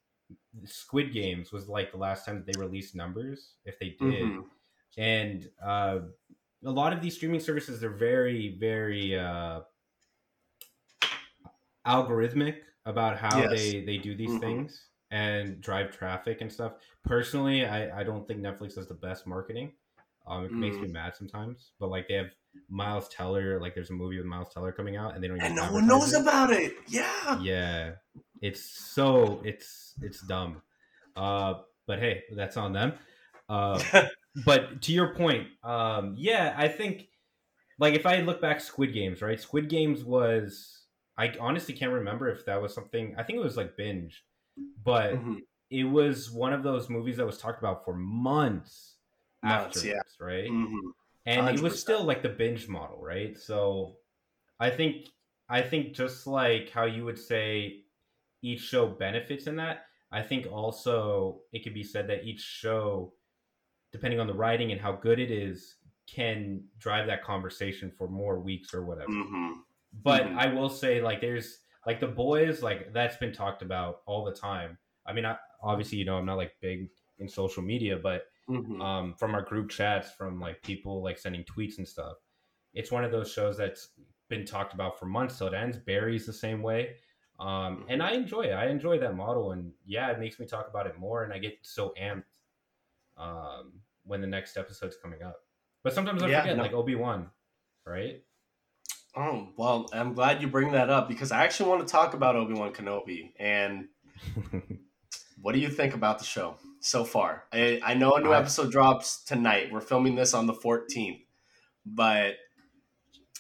[0.66, 4.24] Squid Games was like the last time that they released numbers, if they did.
[4.24, 4.50] Mhm.
[4.98, 6.00] And uh,
[6.64, 9.62] a lot of these streaming services are very, very uh,
[11.86, 13.52] algorithmic about how Yes.
[13.52, 14.40] they they do these Mhm.
[14.40, 16.74] things and drive traffic and stuff.
[17.04, 19.74] Personally, I, I don't think Netflix does the best marketing.
[20.28, 20.82] Um, it makes Mm.
[20.84, 21.72] me mad sometimes.
[21.80, 22.32] But like they have
[22.70, 25.48] Miles Teller, like there's a movie with Miles Teller coming out, and they don't even
[25.48, 26.22] and no one knows it.
[26.22, 26.74] about it.
[26.88, 27.40] Yeah.
[27.42, 27.92] Yeah,
[28.42, 30.62] it's so it's it's dumb.
[31.16, 32.94] Uh, but hey, that's on them.
[33.48, 33.82] Uh,
[34.46, 37.10] but to your point, um, yeah, I think
[37.80, 39.40] like if I look back Squid Games, right?
[39.40, 40.85] Squid Games was
[41.18, 43.16] I honestly can't remember if that was something.
[43.18, 44.26] I think it was like binge,
[44.84, 45.42] but Mhm.
[45.70, 48.98] it was one of those movies that was talked about for months
[49.44, 49.86] Months, afterwards,
[50.20, 50.26] yeah.
[50.26, 50.50] right?
[50.50, 50.92] Mhm.
[51.28, 53.98] and it was still like the binge model right so
[54.60, 55.08] i think
[55.50, 57.84] i think just like how you would say
[58.44, 63.12] each show benefits in that i think also it could be said that each show
[63.92, 68.40] depending on the writing and how good it is can drive that conversation for more
[68.40, 69.64] weeks or whatever Mhm.
[70.04, 70.38] But Mhm.
[70.38, 74.34] i will say like there's like the boys like that's been talked about all the
[74.34, 78.26] time i mean I, obviously you know i'm not like big in social media but
[78.48, 78.80] Mhm.
[78.80, 82.18] um, from our group chats, from like people like sending tweets and stuff.
[82.76, 83.90] It's one of those shows that's
[84.30, 85.80] been talked about for months till it ends.
[85.80, 86.98] Barry's the same way.
[87.40, 88.52] Um, and I enjoy it.
[88.54, 89.54] I enjoy that model.
[89.54, 91.24] And yeah, it makes me talk about it more.
[91.24, 92.38] And I get so amped
[93.18, 95.38] um, when the next episode's coming up.
[95.84, 96.62] But sometimes I Yeah, forget, no.
[96.64, 97.32] like Obi Wan,
[97.86, 98.24] right?
[99.18, 102.36] Oh well, I'm glad you bring that up because I actually want to talk about
[102.36, 103.88] Obi Wan Kenobi and
[105.42, 107.46] what do you think about the show so far?
[107.54, 109.72] I, I know a new I- episode drops tonight.
[109.72, 111.22] We're filming this on the 14th,
[111.86, 112.36] but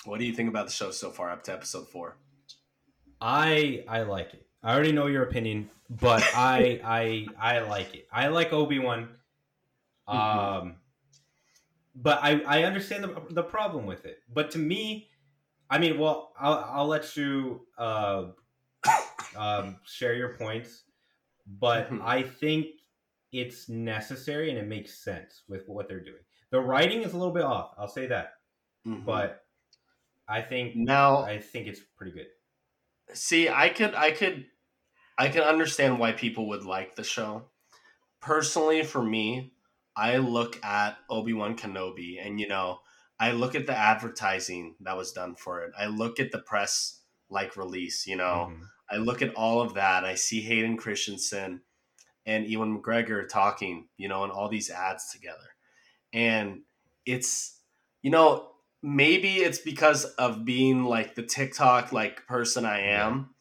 [0.05, 2.17] what do you think about the show so far up to episode four?
[3.19, 4.45] I I like it.
[4.63, 8.07] I already know your opinion, but I I I like it.
[8.11, 9.09] I like Obi Wan.
[10.07, 10.75] Um, Mhm.
[11.95, 14.19] but I I understand the the problem with it.
[14.31, 15.09] But to me,
[15.69, 18.31] I mean, well, I'll I'll let you uh
[19.35, 20.83] um share your points,
[21.47, 22.01] but Mhm.
[22.01, 22.67] I think
[23.31, 26.23] it's necessary and it makes sense with what they're doing.
[26.51, 27.75] The writing is a little bit off.
[27.77, 28.33] I'll say that,
[28.85, 29.25] Mhm.
[29.25, 29.47] but
[30.27, 32.27] I think now, I think it's pretty good.
[33.13, 34.47] see, I could, I could,
[35.17, 37.49] I can understand why people would like the show.
[38.21, 39.53] Personally, for me,
[39.95, 42.81] I look at Obi Wan Kenobi, and you know,
[43.19, 45.71] I look at the advertising that was done for it.
[45.77, 48.05] I look at the press like release.
[48.07, 48.67] You know, Mhm.
[48.89, 50.03] I look at all of that.
[50.03, 51.61] I see Hayden Christensen
[52.25, 55.55] and Ewan McGregor talking, you know, and all these ads together.
[56.13, 56.63] And
[57.05, 57.59] it's,
[58.01, 58.51] you know,
[58.81, 63.33] maybe it's because of being like the TikTok like person I am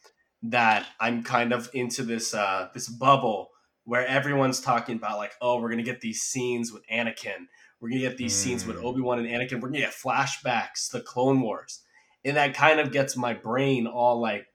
[0.42, 3.50] that I'm kind of into this uh this bubble
[3.84, 7.48] where everyone's talking about like, oh, we're gonna get these scenes with Anakin.
[7.80, 8.84] We're gonna get these scenes with Mm.
[8.84, 9.60] Obi Wan and Anakin.
[9.60, 11.80] We're gonna get flashbacks, the Clone Wars,
[12.24, 14.46] and that kind of gets my brain all like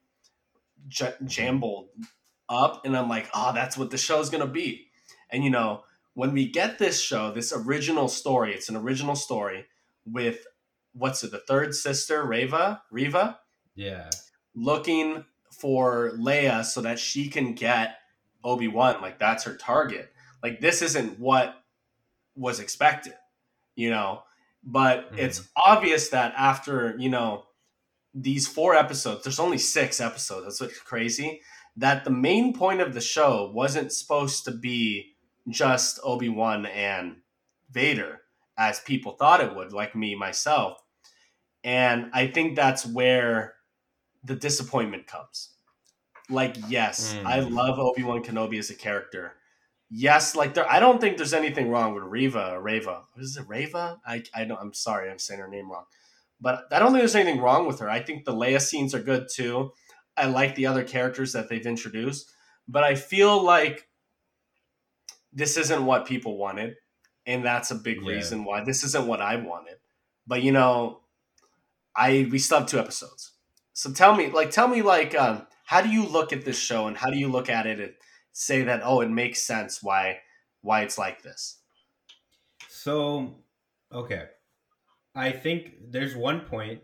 [0.88, 1.89] j- jambled
[2.47, 4.88] up, and I'm like, oh, that's what the show's gonna be.
[5.29, 5.84] And you know,
[6.15, 9.65] when we get this show, this original story, it's an original story
[10.05, 10.45] with
[10.93, 13.39] what's it, the third sister, Reva, Reva,
[13.75, 14.10] Yeah.
[14.55, 17.97] looking for Leia so that she can get
[18.43, 19.01] Obi Wan.
[19.01, 20.12] Like that's her target.
[20.41, 21.55] Like this isn't what
[22.39, 23.15] was expected,
[23.75, 24.23] you know.
[24.63, 25.19] But Mhm.
[25.19, 27.47] it's obvious that after you know
[28.13, 30.45] these four episodes, there's only six episodes.
[30.45, 31.41] That's what's crazy.
[31.78, 35.15] That the main point of the show wasn't supposed to be
[35.49, 37.21] just Obi Wan and
[37.71, 38.21] Vader,
[38.58, 40.82] as people thought it would, like me myself.
[41.63, 43.56] And I think that's where
[44.23, 45.56] the disappointment comes.
[46.30, 47.25] Like, yes, Mm.
[47.25, 49.38] I love Obi Wan Kenobi as a character,
[49.89, 53.04] yes, like there, I don't think there's anything wrong with Reva or Rava.
[53.17, 53.99] Is it Rava?
[54.06, 54.60] I I don't.
[54.60, 55.86] I'm sorry, I'm saying her name wrong,
[56.41, 57.89] but I don't think there's anything wrong with her.
[57.89, 59.71] I think the Leia scenes are good too.
[60.17, 62.32] I like the other characters that they've introduced,
[62.67, 63.88] but I feel like
[65.32, 66.75] this isn't what people wanted,
[67.25, 68.10] and that's a big Yeah.
[68.10, 69.78] reason why this isn't what I wanted.
[70.28, 71.02] But you know,
[71.95, 73.34] I we still have two episodes.
[73.73, 76.88] So tell me, like, tell me, like, um, how do you look at this show,
[76.88, 77.99] and how do you look at it
[78.32, 80.20] say that, oh, it makes sense why
[80.62, 81.62] why it's like this?
[82.68, 83.44] So,
[83.92, 84.28] okay.
[85.15, 86.82] I think there's one point.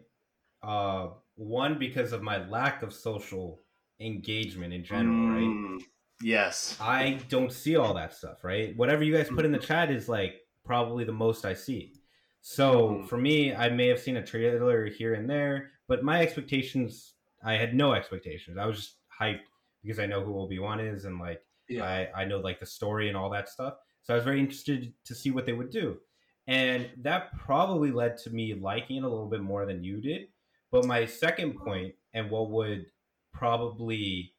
[0.63, 3.61] Uh, one because of my lack of social
[3.99, 5.41] engagement in general, right?
[5.43, 5.81] Mm,
[6.21, 6.77] Yes.
[6.79, 8.75] I don't see all that stuff, right?
[8.77, 11.93] Whatever you guys put in the chat is like probably the most I see.
[12.41, 13.09] So Mhm.
[13.09, 17.55] for me, I may have seen a trailer here and there, but my expectations, I
[17.57, 18.57] had no expectations.
[18.57, 19.43] I was just hyped
[19.85, 21.83] because I know who Obi Wan is and like Yeah.
[21.83, 23.75] I, I know like the story and all that stuff.
[24.03, 25.99] So I was very interested to see what they would do.
[26.47, 30.27] And that probably led to me liking it a little bit more than you did.
[30.71, 32.85] But my second point, and what would
[33.33, 34.33] probably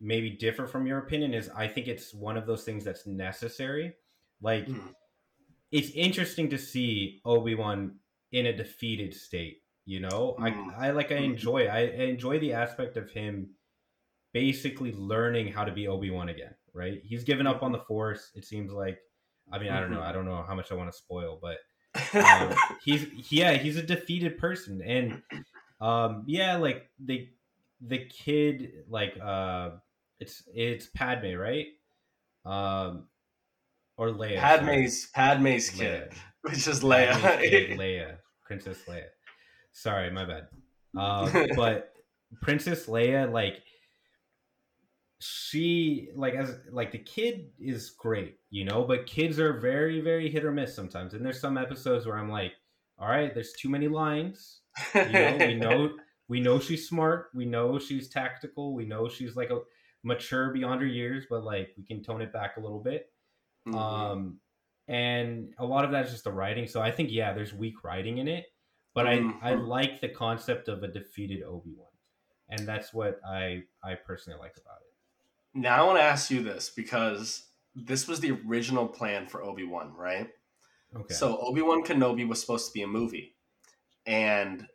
[0.00, 3.94] maybe differ from your opinion, is I think it's one of those things that's necessary.
[4.40, 4.94] Like, Mhm.
[5.72, 7.98] it's interesting to see Obi Wan
[8.32, 9.62] in a defeated state.
[9.84, 10.72] You know, Mm.
[10.74, 11.24] I, I like I Mhm.
[11.32, 13.54] enjoy I enjoy the aspect of him
[14.32, 16.54] basically learning how to be Obi Wan again.
[16.72, 17.00] Right?
[17.04, 18.30] He's given up on the Force.
[18.34, 18.98] It seems like.
[19.52, 19.98] I mean, I don't know.
[19.98, 20.06] Mhm.
[20.06, 21.58] I don't know how much I want to spoil, but
[22.14, 25.22] um, he's yeah, he's a defeated person, and
[25.80, 27.28] um, yeah, like the
[27.80, 29.70] the kid, like uh,
[30.20, 31.66] it's it's Padme, right?
[32.44, 33.08] Um,
[33.96, 34.34] or Leia.
[34.34, 34.36] sorry.
[34.38, 36.14] Padme's Padme's kid, Leia.
[36.42, 37.78] which is Padme's kid, Leia.
[37.78, 38.16] Leia,
[38.46, 39.06] Princess Leia.
[39.72, 40.46] Sorry, my bad.
[40.96, 41.92] Um, but
[42.40, 43.62] Princess Leia, like
[45.20, 50.30] she, like as like the kid is great, you know, but kids are very, very
[50.30, 51.14] hit or miss sometimes.
[51.14, 52.54] And there's some episodes where I'm like,
[52.98, 54.62] all right, there's too many lines.
[55.02, 59.36] You know, we know we know she's smart, we know she's tactical, we know she's
[59.36, 59.60] like a
[60.02, 63.12] mature beyond her years, but like we can tone it back a little bit.
[63.66, 64.10] Mhm.
[64.12, 64.40] Um,
[64.88, 66.66] and a lot of that is just the writing.
[66.66, 68.46] So I think yeah, there's weak writing in it,
[68.94, 69.66] but I I Mhm.
[69.66, 71.92] like the concept of a defeated Obi Wan,
[72.48, 74.89] and that's what I I personally like about it.
[75.54, 79.64] Now I want to ask you this because this was the original plan for Obi
[79.64, 80.28] Wan, right?
[80.94, 81.14] Okay.
[81.14, 83.34] So Obi Wan Kenobi was supposed to be a movie,
[84.06, 84.66] and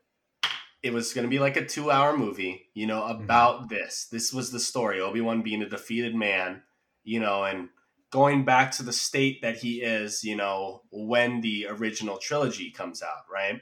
[0.84, 3.24] it was going to be like a two-hour movie, you know, Mm-hmm.
[3.24, 4.08] about this.
[4.12, 6.64] This was the story: Obi Wan being a defeated man,
[7.04, 7.70] you know, and
[8.12, 13.02] going back to the state that he is, you know, when the original trilogy comes
[13.04, 13.62] out, right?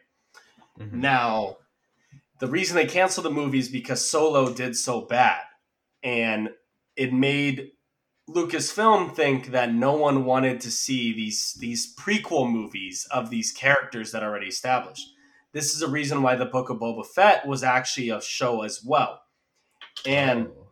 [0.79, 0.93] Mhm.
[0.93, 1.57] Now,
[2.39, 5.41] the reason they canceled the movie is because Solo did so bad,
[6.03, 6.49] and
[6.95, 7.71] it made
[8.29, 14.11] Lucasfilm think that no one wanted to see these these prequel movies of these characters
[14.11, 15.09] that are already established.
[15.51, 18.83] This is a reason why the Book of Boba Fett was actually a show as
[18.83, 19.21] well.
[20.05, 20.67] And Oh.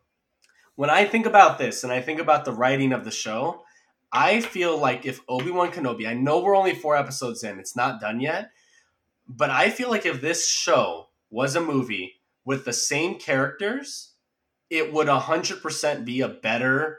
[0.75, 3.63] when I think about this and I think about the writing of the show,
[4.11, 7.75] I feel like if Obi Wan Kenobi, I know we're only four episodes in, it's
[7.75, 8.51] not done yet,
[9.27, 14.10] but I feel like if this show was a movie with the same characters,
[14.71, 16.97] it would 100% be a better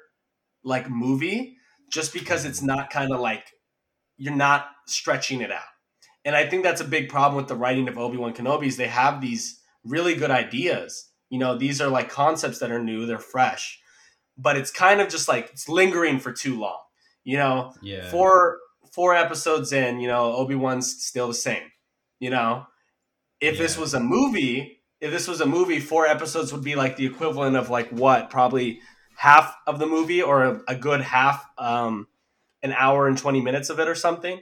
[0.63, 1.57] like movie
[1.91, 3.45] just because it's not kind of like
[4.19, 5.63] you're not stretching it out.
[6.25, 8.87] And I think that's a big problem with the writing of Obi-Wan Kenobi is they
[8.87, 11.11] have these really good ideas.
[11.31, 13.81] You know, these are like concepts that are new, they're fresh,
[14.37, 16.79] but it's kind of just like it's lingering for too long.
[17.25, 18.11] You know, yeah.
[18.11, 18.59] four
[18.93, 21.71] four episodes in, you know, Obi Wan's still the same.
[22.21, 22.67] You know,
[23.41, 26.97] if this was a movie, if this was a movie, four episodes would be like
[26.97, 28.81] the equivalent of like what, probably
[29.17, 32.09] half of the movie or a, a good half, um,
[32.63, 34.41] an hour and twenty minutes of it or something.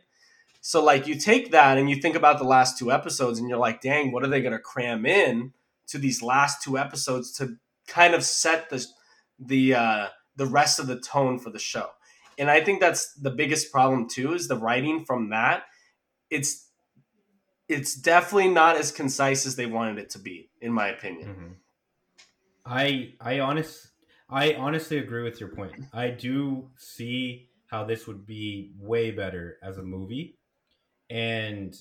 [0.61, 3.59] So like you take that and you think about the last two episodes and you're
[3.59, 5.53] like, dang, what are they going to cram in
[5.89, 7.57] to these last two episodes to
[7.89, 8.87] kind of set the
[9.39, 11.89] the uh, the rest of the tone for the show?
[12.41, 15.65] and I think that's the biggest problem too is the writing from that.
[16.31, 16.70] It's
[17.71, 21.29] it's definitely not as concise as they wanted it to be, in my opinion.
[21.35, 21.55] Mhm.
[22.67, 23.89] I I honest
[24.29, 25.75] I honestly agree with your point.
[25.93, 30.39] I do see how this would be way better as a movie,
[31.09, 31.75] and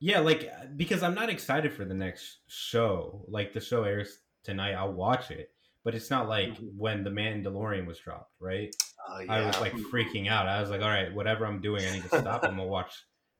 [0.00, 3.24] yeah, like because I'm not excited for the next show.
[3.28, 5.50] Like the show airs tonight, I'll watch it,
[5.84, 6.74] but it's not like Mhm.
[6.76, 8.74] when the Mandalorian was dropped, right?
[9.08, 10.46] Uh, I was like freaking out.
[10.48, 12.44] I was like, all right, whatever I'm doing, I need to stop.
[12.44, 12.92] I'm gonna watch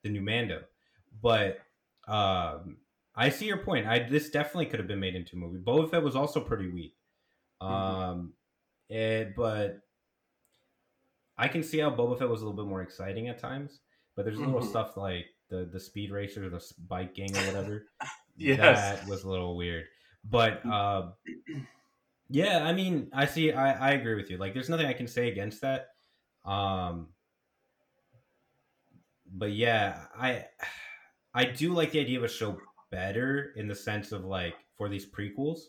[0.02, 0.64] the new Mando.
[1.22, 1.58] But
[2.06, 2.76] um,
[3.14, 3.86] I see your point.
[3.86, 5.58] I this definitely could have been made into a movie.
[5.58, 6.94] Boba Fett was also pretty weak.
[7.62, 7.72] Mm-hmm.
[7.74, 8.32] Um,
[8.90, 9.80] eh, but
[11.36, 13.80] I can see how Boba Fett was a little bit more exciting at times,
[14.16, 14.68] but there's little Mhm.
[14.70, 17.86] stuff like the the speed racer, the bike gang or whatever.
[18.40, 19.00] Yes.
[19.00, 19.86] That was a little weird.
[20.22, 21.10] But uh,
[22.28, 23.50] yeah, I mean, I see.
[23.50, 24.36] I I agree with you.
[24.36, 25.88] Like, there's nothing I can say against that.
[26.44, 27.08] Um,
[29.26, 30.44] but yeah, I
[31.34, 32.60] I do like the idea of a show
[32.90, 35.60] better in the sense of like for these prequels,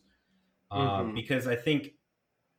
[0.72, 1.16] um, Mhm.
[1.16, 1.94] because I think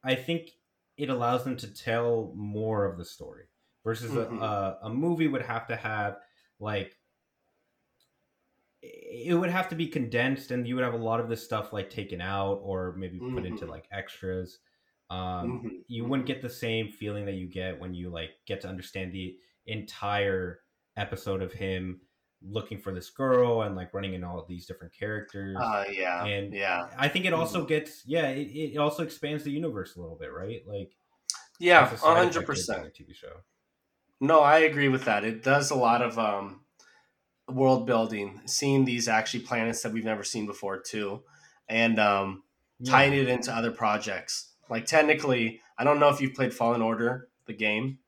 [0.04, 0.52] I think
[0.98, 3.46] it allows them to tell more of the story
[3.84, 4.16] versus Mhm.
[4.16, 6.18] a, a a movie would have to have
[6.60, 6.96] like
[8.82, 11.72] it would have to be condensed and you would have a lot of this stuff
[11.72, 13.68] like taken out or maybe put into Mhm.
[13.68, 14.60] like extras
[15.10, 15.84] um Mhm.
[15.86, 19.12] you wouldn't get the same feeling that you get when you like get to understand
[19.12, 19.36] the
[19.66, 20.60] entire
[20.96, 22.00] episode of him
[22.42, 26.24] looking for this girl and like running in all of these different characters Uh, yeah,
[26.24, 30.00] and yeah, i think it also gets yeah it, it also expands the universe a
[30.00, 30.92] little bit right like
[31.58, 32.86] yeah, a hundred percent.
[32.94, 33.42] tv show
[34.20, 35.24] No, I agree with that.
[35.24, 36.60] It does a lot of um,
[37.48, 41.22] world building, seeing these actually planets that we've never seen before too,
[41.68, 42.42] and um,
[42.84, 43.20] tying Yeah.
[43.22, 44.52] it into other projects.
[44.68, 47.98] Like technically, I don't know if you've played Fallen Order, the game,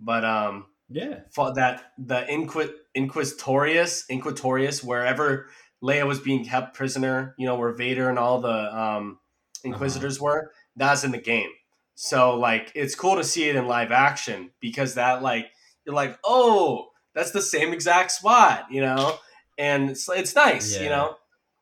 [0.00, 1.20] but um, yeah
[1.54, 5.48] that the Inquit Inquisitorius Inquisitorius, wherever
[5.82, 9.18] Leia was being kept prisoner, you know, where Vader and all the um,
[9.64, 11.50] Inquisitors were, that's in the game.
[11.94, 15.46] So like, it's cool to see it in live action because that like
[15.84, 19.16] you're like, oh, that's the same exact spot, you know,
[19.58, 21.16] and it's it's nice, you know.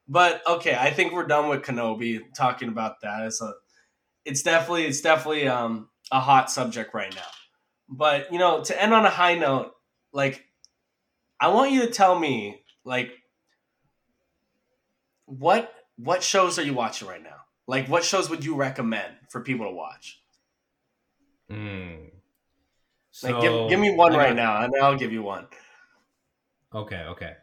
[0.08, 3.26] But okay, I think we're done with Kenobi talking about that.
[3.26, 3.52] It's a,
[4.24, 7.22] it's definitely it's definitely um a hot subject right now.
[7.88, 9.72] But you know, to end on a high note,
[10.12, 10.44] like
[11.42, 13.10] I want you to tell me like
[15.26, 17.38] what what shows are you watching right now?
[17.66, 20.22] Like what shows would you recommend for people to watch?
[21.50, 22.10] Mm.
[23.24, 25.48] Like So, give, give me one right now and I'll give you one.
[26.72, 27.34] Okay, okay.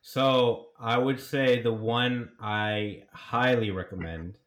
[0.00, 4.38] So I would say the one I highly recommend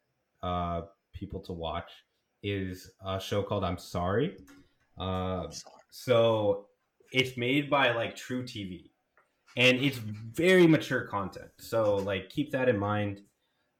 [0.41, 1.91] uh, people to watch
[2.41, 4.37] is a show called I'm Sorry.
[4.97, 5.47] Uh,
[5.89, 6.67] so
[7.11, 8.89] it's made by like truTV,
[9.57, 11.51] and it's very mature content.
[11.59, 13.21] So like keep that in mind.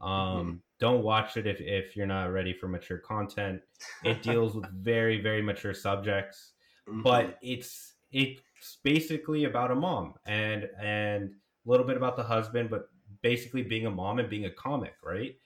[0.02, 3.62] Um, Don't watch it if if you're not ready for mature content.
[4.04, 6.54] It deals with very very mature subjects
[6.88, 7.04] Mhm.
[7.04, 11.32] but it's it's basically about a mom and and
[11.66, 12.90] a little bit about the husband but
[13.22, 15.38] basically being a mom and being a comic right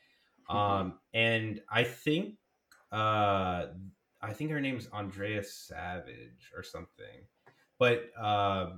[0.50, 2.36] um and i think
[2.92, 3.68] uh
[4.22, 7.22] i think her name's andrea savage or something
[7.78, 8.72] but uh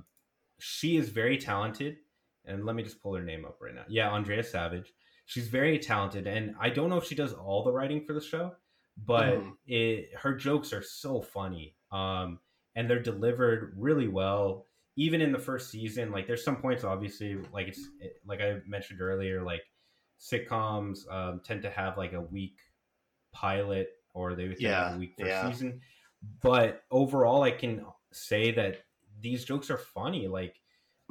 [0.60, 1.98] she is very talented
[2.44, 4.92] and let me just pull her name up right now yeah andrea savage
[5.26, 8.20] she's very talented and i don't know if she does all the writing for the
[8.20, 8.52] show
[9.06, 9.56] but Mhm.
[9.66, 12.38] it her jokes are so funny um
[12.76, 17.36] and they're delivered really well even in the first season like there's some points obviously
[17.52, 17.88] like it's
[18.26, 19.62] like i mentioned earlier like
[20.20, 22.58] sitcoms um, tend to have like a weak
[23.32, 25.50] pilot or they tend to have Yeah, a weak first yeah.
[25.50, 25.80] season
[26.42, 28.82] but overall i can say that
[29.20, 30.60] these jokes are funny like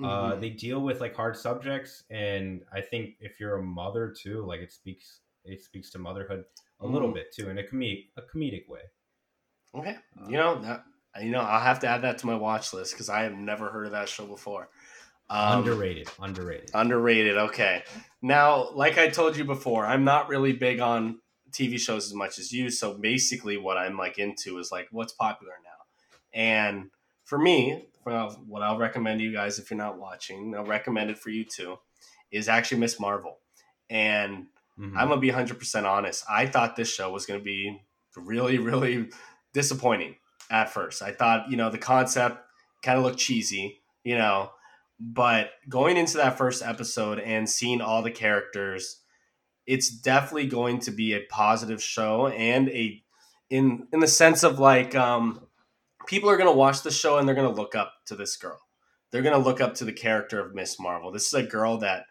[0.01, 0.39] uh, Mhm.
[0.39, 4.61] they deal with like hard subjects and i think if you're a mother too like
[4.61, 6.45] it speaks it speaks to motherhood
[6.81, 7.13] a little Mhm.
[7.13, 8.81] bit too in a comedic a comedic way
[9.73, 10.85] Okay, you know that
[11.21, 13.69] you know I'll have to add that to my watch list because I have never
[13.69, 14.69] heard of that show before.
[15.29, 17.37] Um, underrated underrated Underrated.
[17.37, 17.83] Okay.
[18.21, 22.37] Now, like I told you before, I'm not really big on TV shows as much
[22.37, 22.69] as you.
[22.69, 25.85] So basically, what I'm like into is like what's popular now.
[26.31, 26.91] And
[27.23, 31.09] for me, well, what I'll recommend to you guys if you're not watching, I'll recommend
[31.11, 31.77] it for you too,
[32.31, 33.37] is actually Miss Marvel.
[33.89, 34.47] And
[34.79, 34.97] Mhm.
[34.97, 36.23] I'm gonna be 100% honest.
[36.29, 37.79] I thought this show was gonna be
[38.15, 39.09] really, really
[39.53, 40.15] disappointing
[40.49, 41.01] at first.
[41.01, 42.39] I thought, you know, the concept
[42.81, 44.51] kind of looked cheesy, you know,
[44.99, 49.01] but going into that first episode and seeing all the characters,
[49.67, 53.03] it's definitely going to be a positive show and a
[53.49, 55.47] in in the sense of like um
[56.09, 58.59] people are gonna watch the show and they're gonna look up to this girl.
[59.11, 61.11] They're gonna look up to the character of Miss Marvel.
[61.11, 62.05] This is a girl that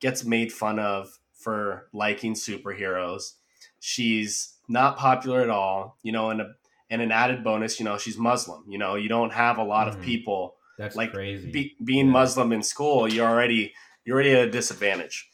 [0.00, 3.34] gets made fun of for liking superheroes.
[3.80, 6.54] She's not popular at all, you know, and a,
[6.88, 8.64] and an added bonus, you know, she's Muslim.
[8.66, 9.96] You know, you don't have a lot Mhm.
[9.98, 12.12] of people that's like, crazy be, being Yeah.
[12.12, 13.06] Muslim in school.
[13.12, 13.74] You're already
[14.06, 15.28] you're already at a disadvantage.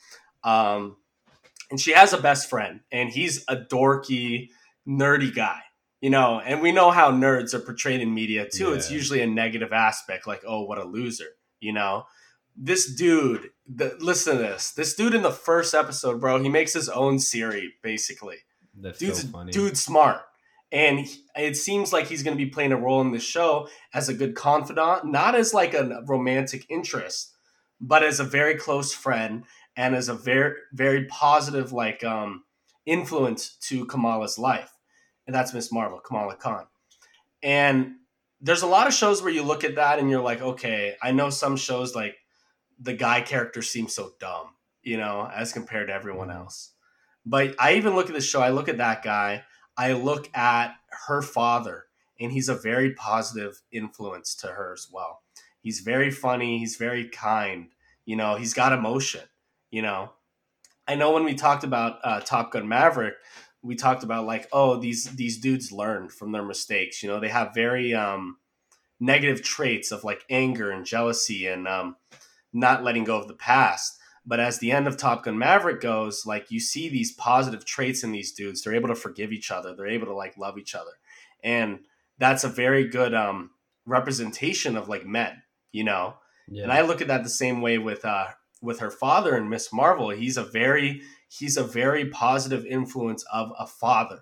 [0.45, 0.97] Um,
[1.71, 4.51] and she has a best friend, and he's a dorky,
[4.87, 5.61] nerdy guy.
[6.01, 8.73] You know, and we know how nerds are portrayed in media too.
[8.73, 11.27] It's usually a negative aspect, like, oh, what a loser.
[11.61, 12.05] You know,
[12.57, 13.51] this dude.
[13.73, 14.73] The, listen to this.
[14.73, 16.43] This dude in the first episode, bro.
[16.43, 18.39] He makes his own Siri, basically
[18.75, 20.23] that's dude's so funny dude's smart
[20.73, 23.69] and he- it seems like he's going to be playing a role in the show
[23.93, 27.33] as a good confidant, not as like a romantic interest,
[27.81, 29.45] but as a very close friend
[29.77, 32.45] and as a very very positive like um,
[32.87, 34.73] influence to Kamala's life,
[35.31, 36.66] and that's Miss Marvel, Kamala Khan.
[37.41, 37.93] And
[38.41, 41.12] there's a lot of shows where you look at that and you're like, okay, I
[41.12, 42.16] know some shows like
[42.81, 44.49] the guy character seems so dumb,
[44.83, 46.72] you know, as compared to everyone else.
[47.24, 49.45] But I even look at the show, I look at that guy,
[49.76, 50.74] I look at
[51.07, 51.85] her father,
[52.18, 55.22] and he's a very positive influence to her as well.
[55.62, 57.68] He's very funny, he's very kind,
[58.05, 59.22] you know, he's got emotion,
[59.70, 60.11] you know.
[60.89, 63.14] I know when we talked about uh, Top Gun Maverick,
[63.63, 67.03] we talked about like, oh, these these dudes learn from their mistakes.
[67.03, 68.39] You know, they have very um,
[68.99, 71.97] negative traits of like anger and jealousy and um,
[72.53, 73.97] not letting go of the past.
[74.27, 78.03] But as the end of Top Gun Maverick goes, like you see these positive traits
[78.05, 78.63] in these dudes.
[78.63, 79.75] They're able to forgive each other.
[79.75, 80.93] They're able to like love each other,
[81.43, 81.81] and
[82.19, 83.51] that's a very good um,
[83.87, 85.43] representation of like men.
[85.73, 86.17] You know,
[86.49, 86.65] Yeah.
[86.65, 88.29] and I look at that the same way with uh
[88.63, 90.11] with her father and Miss Marvel.
[90.11, 94.20] He's a very he's a very positive influence of a father.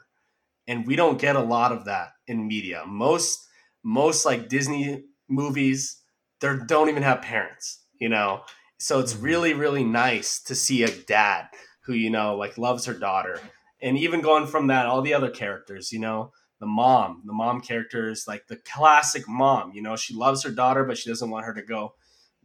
[0.66, 2.84] And we don't get a lot of that in media.
[2.86, 3.46] Most
[3.84, 6.02] most like Disney movies,
[6.40, 8.42] they don't even have parents, you know.
[8.78, 9.22] So it's Mhm.
[9.22, 11.48] really really nice to see a dad
[11.82, 13.40] who you know like loves her daughter.
[13.80, 17.61] And even going from that all the other characters, you know, the mom, the mom
[17.61, 21.30] character is like the classic mom, you know, she loves her daughter but she doesn't
[21.30, 21.94] want her to go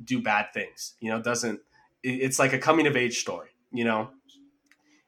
[0.03, 0.95] do bad things.
[1.01, 1.61] You know, doesn't
[2.03, 4.11] it's like a coming of age story, you know.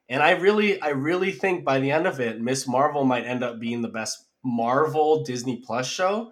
[0.09, 3.43] And I really I really think by the end of it, Miss Marvel might end
[3.43, 6.31] up being the best Marvel Disney Plus show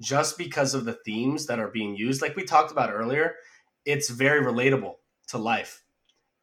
[0.00, 2.22] just because of the themes that are being used.
[2.22, 3.36] Like we talked about earlier,
[3.84, 4.96] it's very relatable
[5.28, 5.84] to life.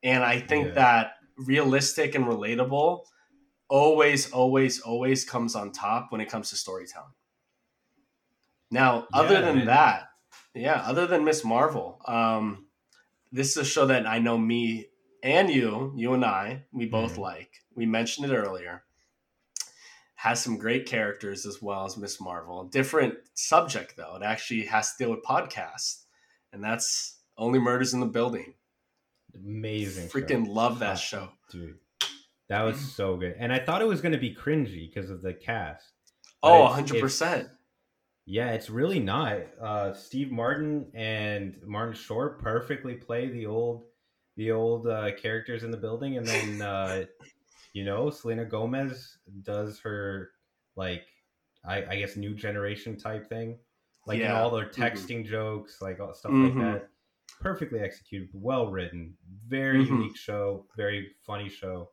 [0.03, 0.75] And I think Yeah.
[0.75, 3.05] that realistic and relatable
[3.69, 7.13] always always always comes on top when it comes to storytelling.
[8.71, 9.65] Now, other Yeah, than man.
[9.65, 10.09] that,
[10.53, 12.67] yeah, other than Miss Marvel, um,
[13.31, 14.89] this is a show that I know me
[15.23, 17.19] and you, you and I, we both Mhm.
[17.19, 17.51] like.
[17.75, 18.83] We mentioned it earlier.
[20.15, 22.65] Has some great characters as well as Miss Marvel.
[22.65, 24.15] Different subject though.
[24.17, 26.03] It actually has to deal with podcasts,
[26.51, 28.53] and that's Only Murders in the Building.
[29.33, 30.09] Amazing.
[30.09, 30.19] show.
[30.19, 31.29] Freaking love that Oh, show.
[31.49, 31.79] dude.
[32.49, 35.21] That was so good, and I thought it was going to be cringy because of
[35.21, 35.93] the cast.
[36.41, 37.49] Oh, it's- 100%.
[38.25, 39.37] Yeah, it's really not.
[39.59, 43.85] Uh, Steve Martin and Martin Short perfectly play the old,
[44.39, 47.03] the old uh, characters in the building, and then uh,
[47.73, 50.31] you know Selena Gomez does her
[50.77, 51.03] like,
[51.65, 53.59] I, I guess new generation type thing,
[54.07, 54.39] like Yeah.
[54.41, 54.73] all their Mhm.
[54.75, 56.55] texting jokes, like all stuff Mhm.
[56.55, 56.89] like that.
[57.41, 59.89] Perfectly executed, well written, very Mhm.
[59.89, 61.91] unique show, very funny show.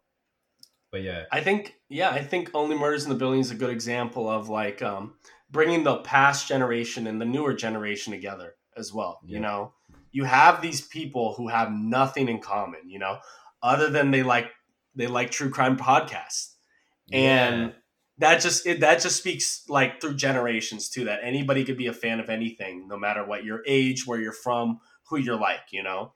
[0.92, 3.70] But yeah, I think, yeah, I think Only Murders in the Building is a good
[3.70, 5.18] example of like um,
[5.50, 9.20] bringing the past generation and the newer generation together as well.
[9.24, 9.72] You know,
[10.12, 13.18] you have these people who have nothing in common, you know,
[13.62, 14.50] other than they like
[14.94, 16.54] they like true crime podcasts,
[17.12, 17.74] and
[18.18, 21.04] that just it, that just speaks like through generations too.
[21.04, 24.32] That anybody could be a fan of anything, no matter what your age, where you're
[24.32, 26.12] from, who you're like, you know.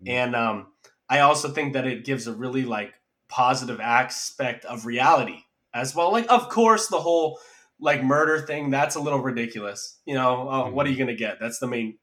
[0.00, 0.14] Yeah.
[0.14, 0.72] And um,
[1.08, 2.94] I also think that it gives a really like
[3.28, 5.42] positive aspect of reality
[5.74, 6.12] as well.
[6.12, 7.38] Like, of course, the whole
[7.80, 10.00] like murder thing that's a little ridiculous.
[10.04, 10.98] You know, uh, what are you Mm-hmm.
[10.98, 11.38] gonna get?
[11.40, 11.98] That's the main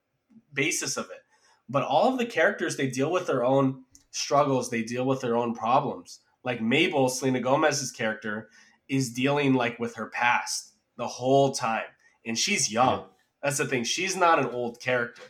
[0.55, 1.23] basis of it.
[1.69, 3.83] But all of the characters they deal with their own
[4.15, 4.69] struggles.
[4.69, 6.19] They deal with their own problems.
[6.43, 8.49] Like Mabel, Selena Gomez's character,
[8.87, 11.85] is dealing like with her past the whole time,
[12.25, 12.99] and she's young.
[12.99, 13.05] Yeah.
[13.43, 13.83] That's the thing.
[13.83, 15.23] She's not an old character,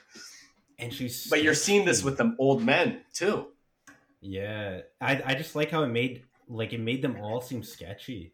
[0.78, 3.48] and she's but you're seeing this with the old men too.
[4.22, 8.34] Yeah, I I just like how it made like it made them all seem sketchy.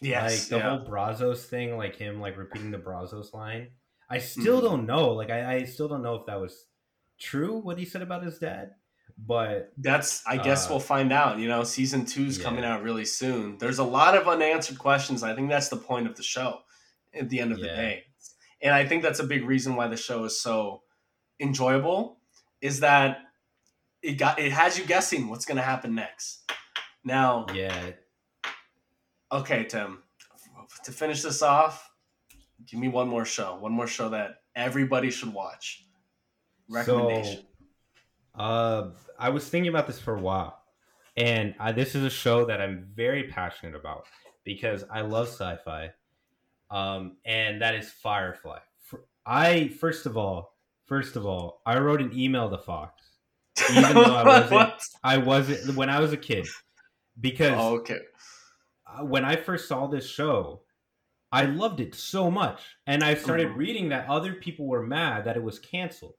[0.00, 0.76] Yes, like the yeah.
[0.76, 3.68] whole Brazzos thing, like him like repeating the Brazzos line.
[4.10, 4.64] I still Mhm.
[4.64, 5.10] don't know.
[5.12, 6.66] Like I, I still don't know if that was
[7.18, 8.74] true what he said about his dad.
[9.16, 11.38] But That's I guess Uh, we'll find out.
[11.38, 12.44] You know, season two's yeah.
[12.44, 13.58] coming out really soon.
[13.58, 15.22] There's a lot of unanswered questions.
[15.22, 16.62] I think that's the point of the show
[17.14, 18.04] at the end of the day.
[18.60, 20.82] And I think that's a big reason why the show is so
[21.38, 22.18] enjoyable
[22.60, 23.18] is that
[24.02, 26.50] it got it has you guessing what's gonna happen next.
[27.04, 27.90] Now, yeah,
[29.30, 30.02] okay, Tim,
[30.84, 31.90] to finish this off,
[32.66, 33.56] give me one more show.
[33.56, 35.84] One more show that everybody should watch.
[36.68, 37.42] Recommendation.
[38.36, 40.60] So, uh, I was thinking about this for a while,
[41.16, 44.06] and I, this is a show that I'm very passionate about
[44.44, 45.90] because I love sci-fi,
[46.70, 48.58] um, and that is Firefly.
[49.26, 53.02] I first of all, first of all, I wrote an email to Fox.
[53.70, 54.72] Even though I wasn't-
[55.04, 56.46] I wasn't when I was a kid
[57.20, 58.00] because Oh, okay.
[58.86, 60.62] uh, when I first saw this show,
[61.34, 63.58] I loved it so much, and I started mm-hmm.
[63.58, 66.14] reading that other people were mad that it was canceled.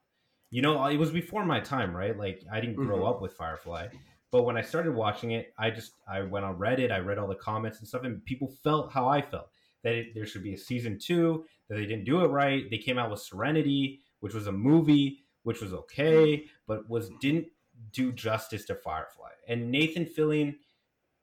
[0.52, 2.18] You know, it was before my time, right?
[2.18, 3.06] Like I didn't grow mm-hmm.
[3.06, 3.88] up with Firefly,
[4.30, 7.30] but when I started watching it, I just I went on Reddit, I read all
[7.30, 9.48] the comments and stuff, and people felt how I felt
[9.84, 12.70] that it, there should be a season two, that they didn't do it right.
[12.70, 17.48] They came out with Serenity, which was a movie, which was okay, but was didn't
[17.94, 19.30] do justice to Firefly.
[19.48, 20.56] And Nathan Fillion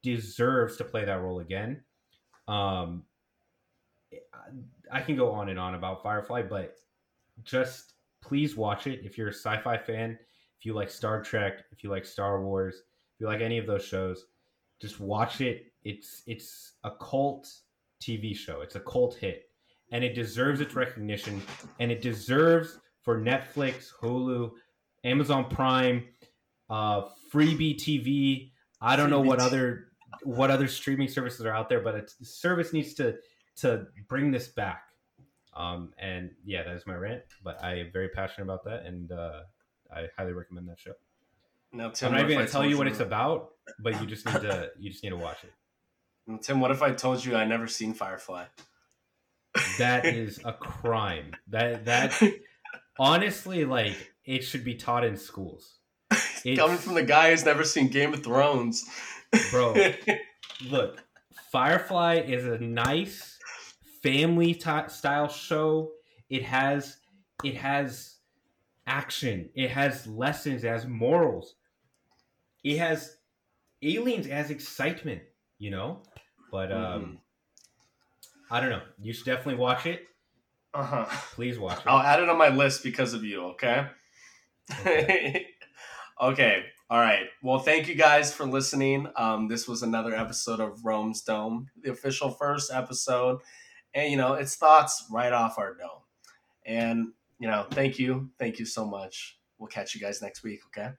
[0.03, 1.83] deserves to play that role again.
[2.49, 3.05] Um,
[4.91, 6.77] I can go on and on about Firefly, but
[7.45, 10.19] just please watch it if you're a sci-fi fan.
[10.59, 13.67] If you like Star Trek, if you like Star Wars, if you like any of
[13.67, 14.27] those shows,
[14.81, 15.73] just watch it.
[15.85, 17.51] It's it's a cult
[18.01, 18.61] TV show.
[18.61, 19.45] It's a cult hit,
[19.91, 21.43] and it deserves its recognition,
[21.81, 24.53] and it deserves for Netflix, Hulu,
[25.05, 26.05] Amazon Prime,
[26.71, 27.03] uh,
[27.33, 28.53] Freevee TV.
[28.81, 29.89] I don't know what other
[30.23, 33.17] what other streaming services are out there, but a service needs to
[33.57, 34.85] to bring this back.
[35.55, 37.23] Um, and yeah, that is my rant.
[37.43, 39.41] But I am very passionate about that, and uh,
[39.95, 40.93] I highly recommend that show.
[41.73, 44.41] Now, Tim, I'm not even gonna tell you what it's about, but you just need
[44.43, 45.53] to you just need to watch it.
[46.43, 48.45] Tim, what if I told you I never seen Firefly?
[49.79, 51.33] That is a crime.
[51.49, 52.21] That that
[52.99, 55.79] honestly, like, it should be taught in schools.
[56.45, 58.85] It's, Coming from the guy who's never seen Game of Thrones,
[59.51, 59.75] bro.
[60.71, 61.03] look,
[61.51, 63.32] Firefly is a nice
[64.03, 65.93] family t- style show.
[66.29, 66.99] It has
[67.45, 68.17] it has
[68.87, 69.51] action.
[69.55, 70.65] It has lessons.
[70.65, 71.55] It has morals.
[72.65, 73.17] It has
[73.83, 74.27] aliens.
[74.27, 75.23] It has excitement.
[75.59, 76.03] You know,
[76.51, 77.15] but um, mm-hmm.
[78.51, 78.83] I don't know.
[79.01, 80.07] You should definitely watch it.
[80.75, 81.07] Uh huh.
[81.35, 81.87] Please watch it.
[81.87, 83.43] I'll add it on my list because of you.
[83.51, 83.87] Okay.
[84.81, 85.47] Okay.
[86.21, 86.65] okay.
[86.91, 87.27] All right.
[87.43, 89.07] Well, thank you guys for listening.
[89.17, 93.41] Um, this was another episode of Rome's Dome, the official first episode,
[93.95, 96.03] and you know, it's thoughts right off our dome.
[96.65, 99.39] And you know, thank you, thank you so much.
[99.59, 100.61] We'll catch you guys next week.
[100.69, 100.93] Okay.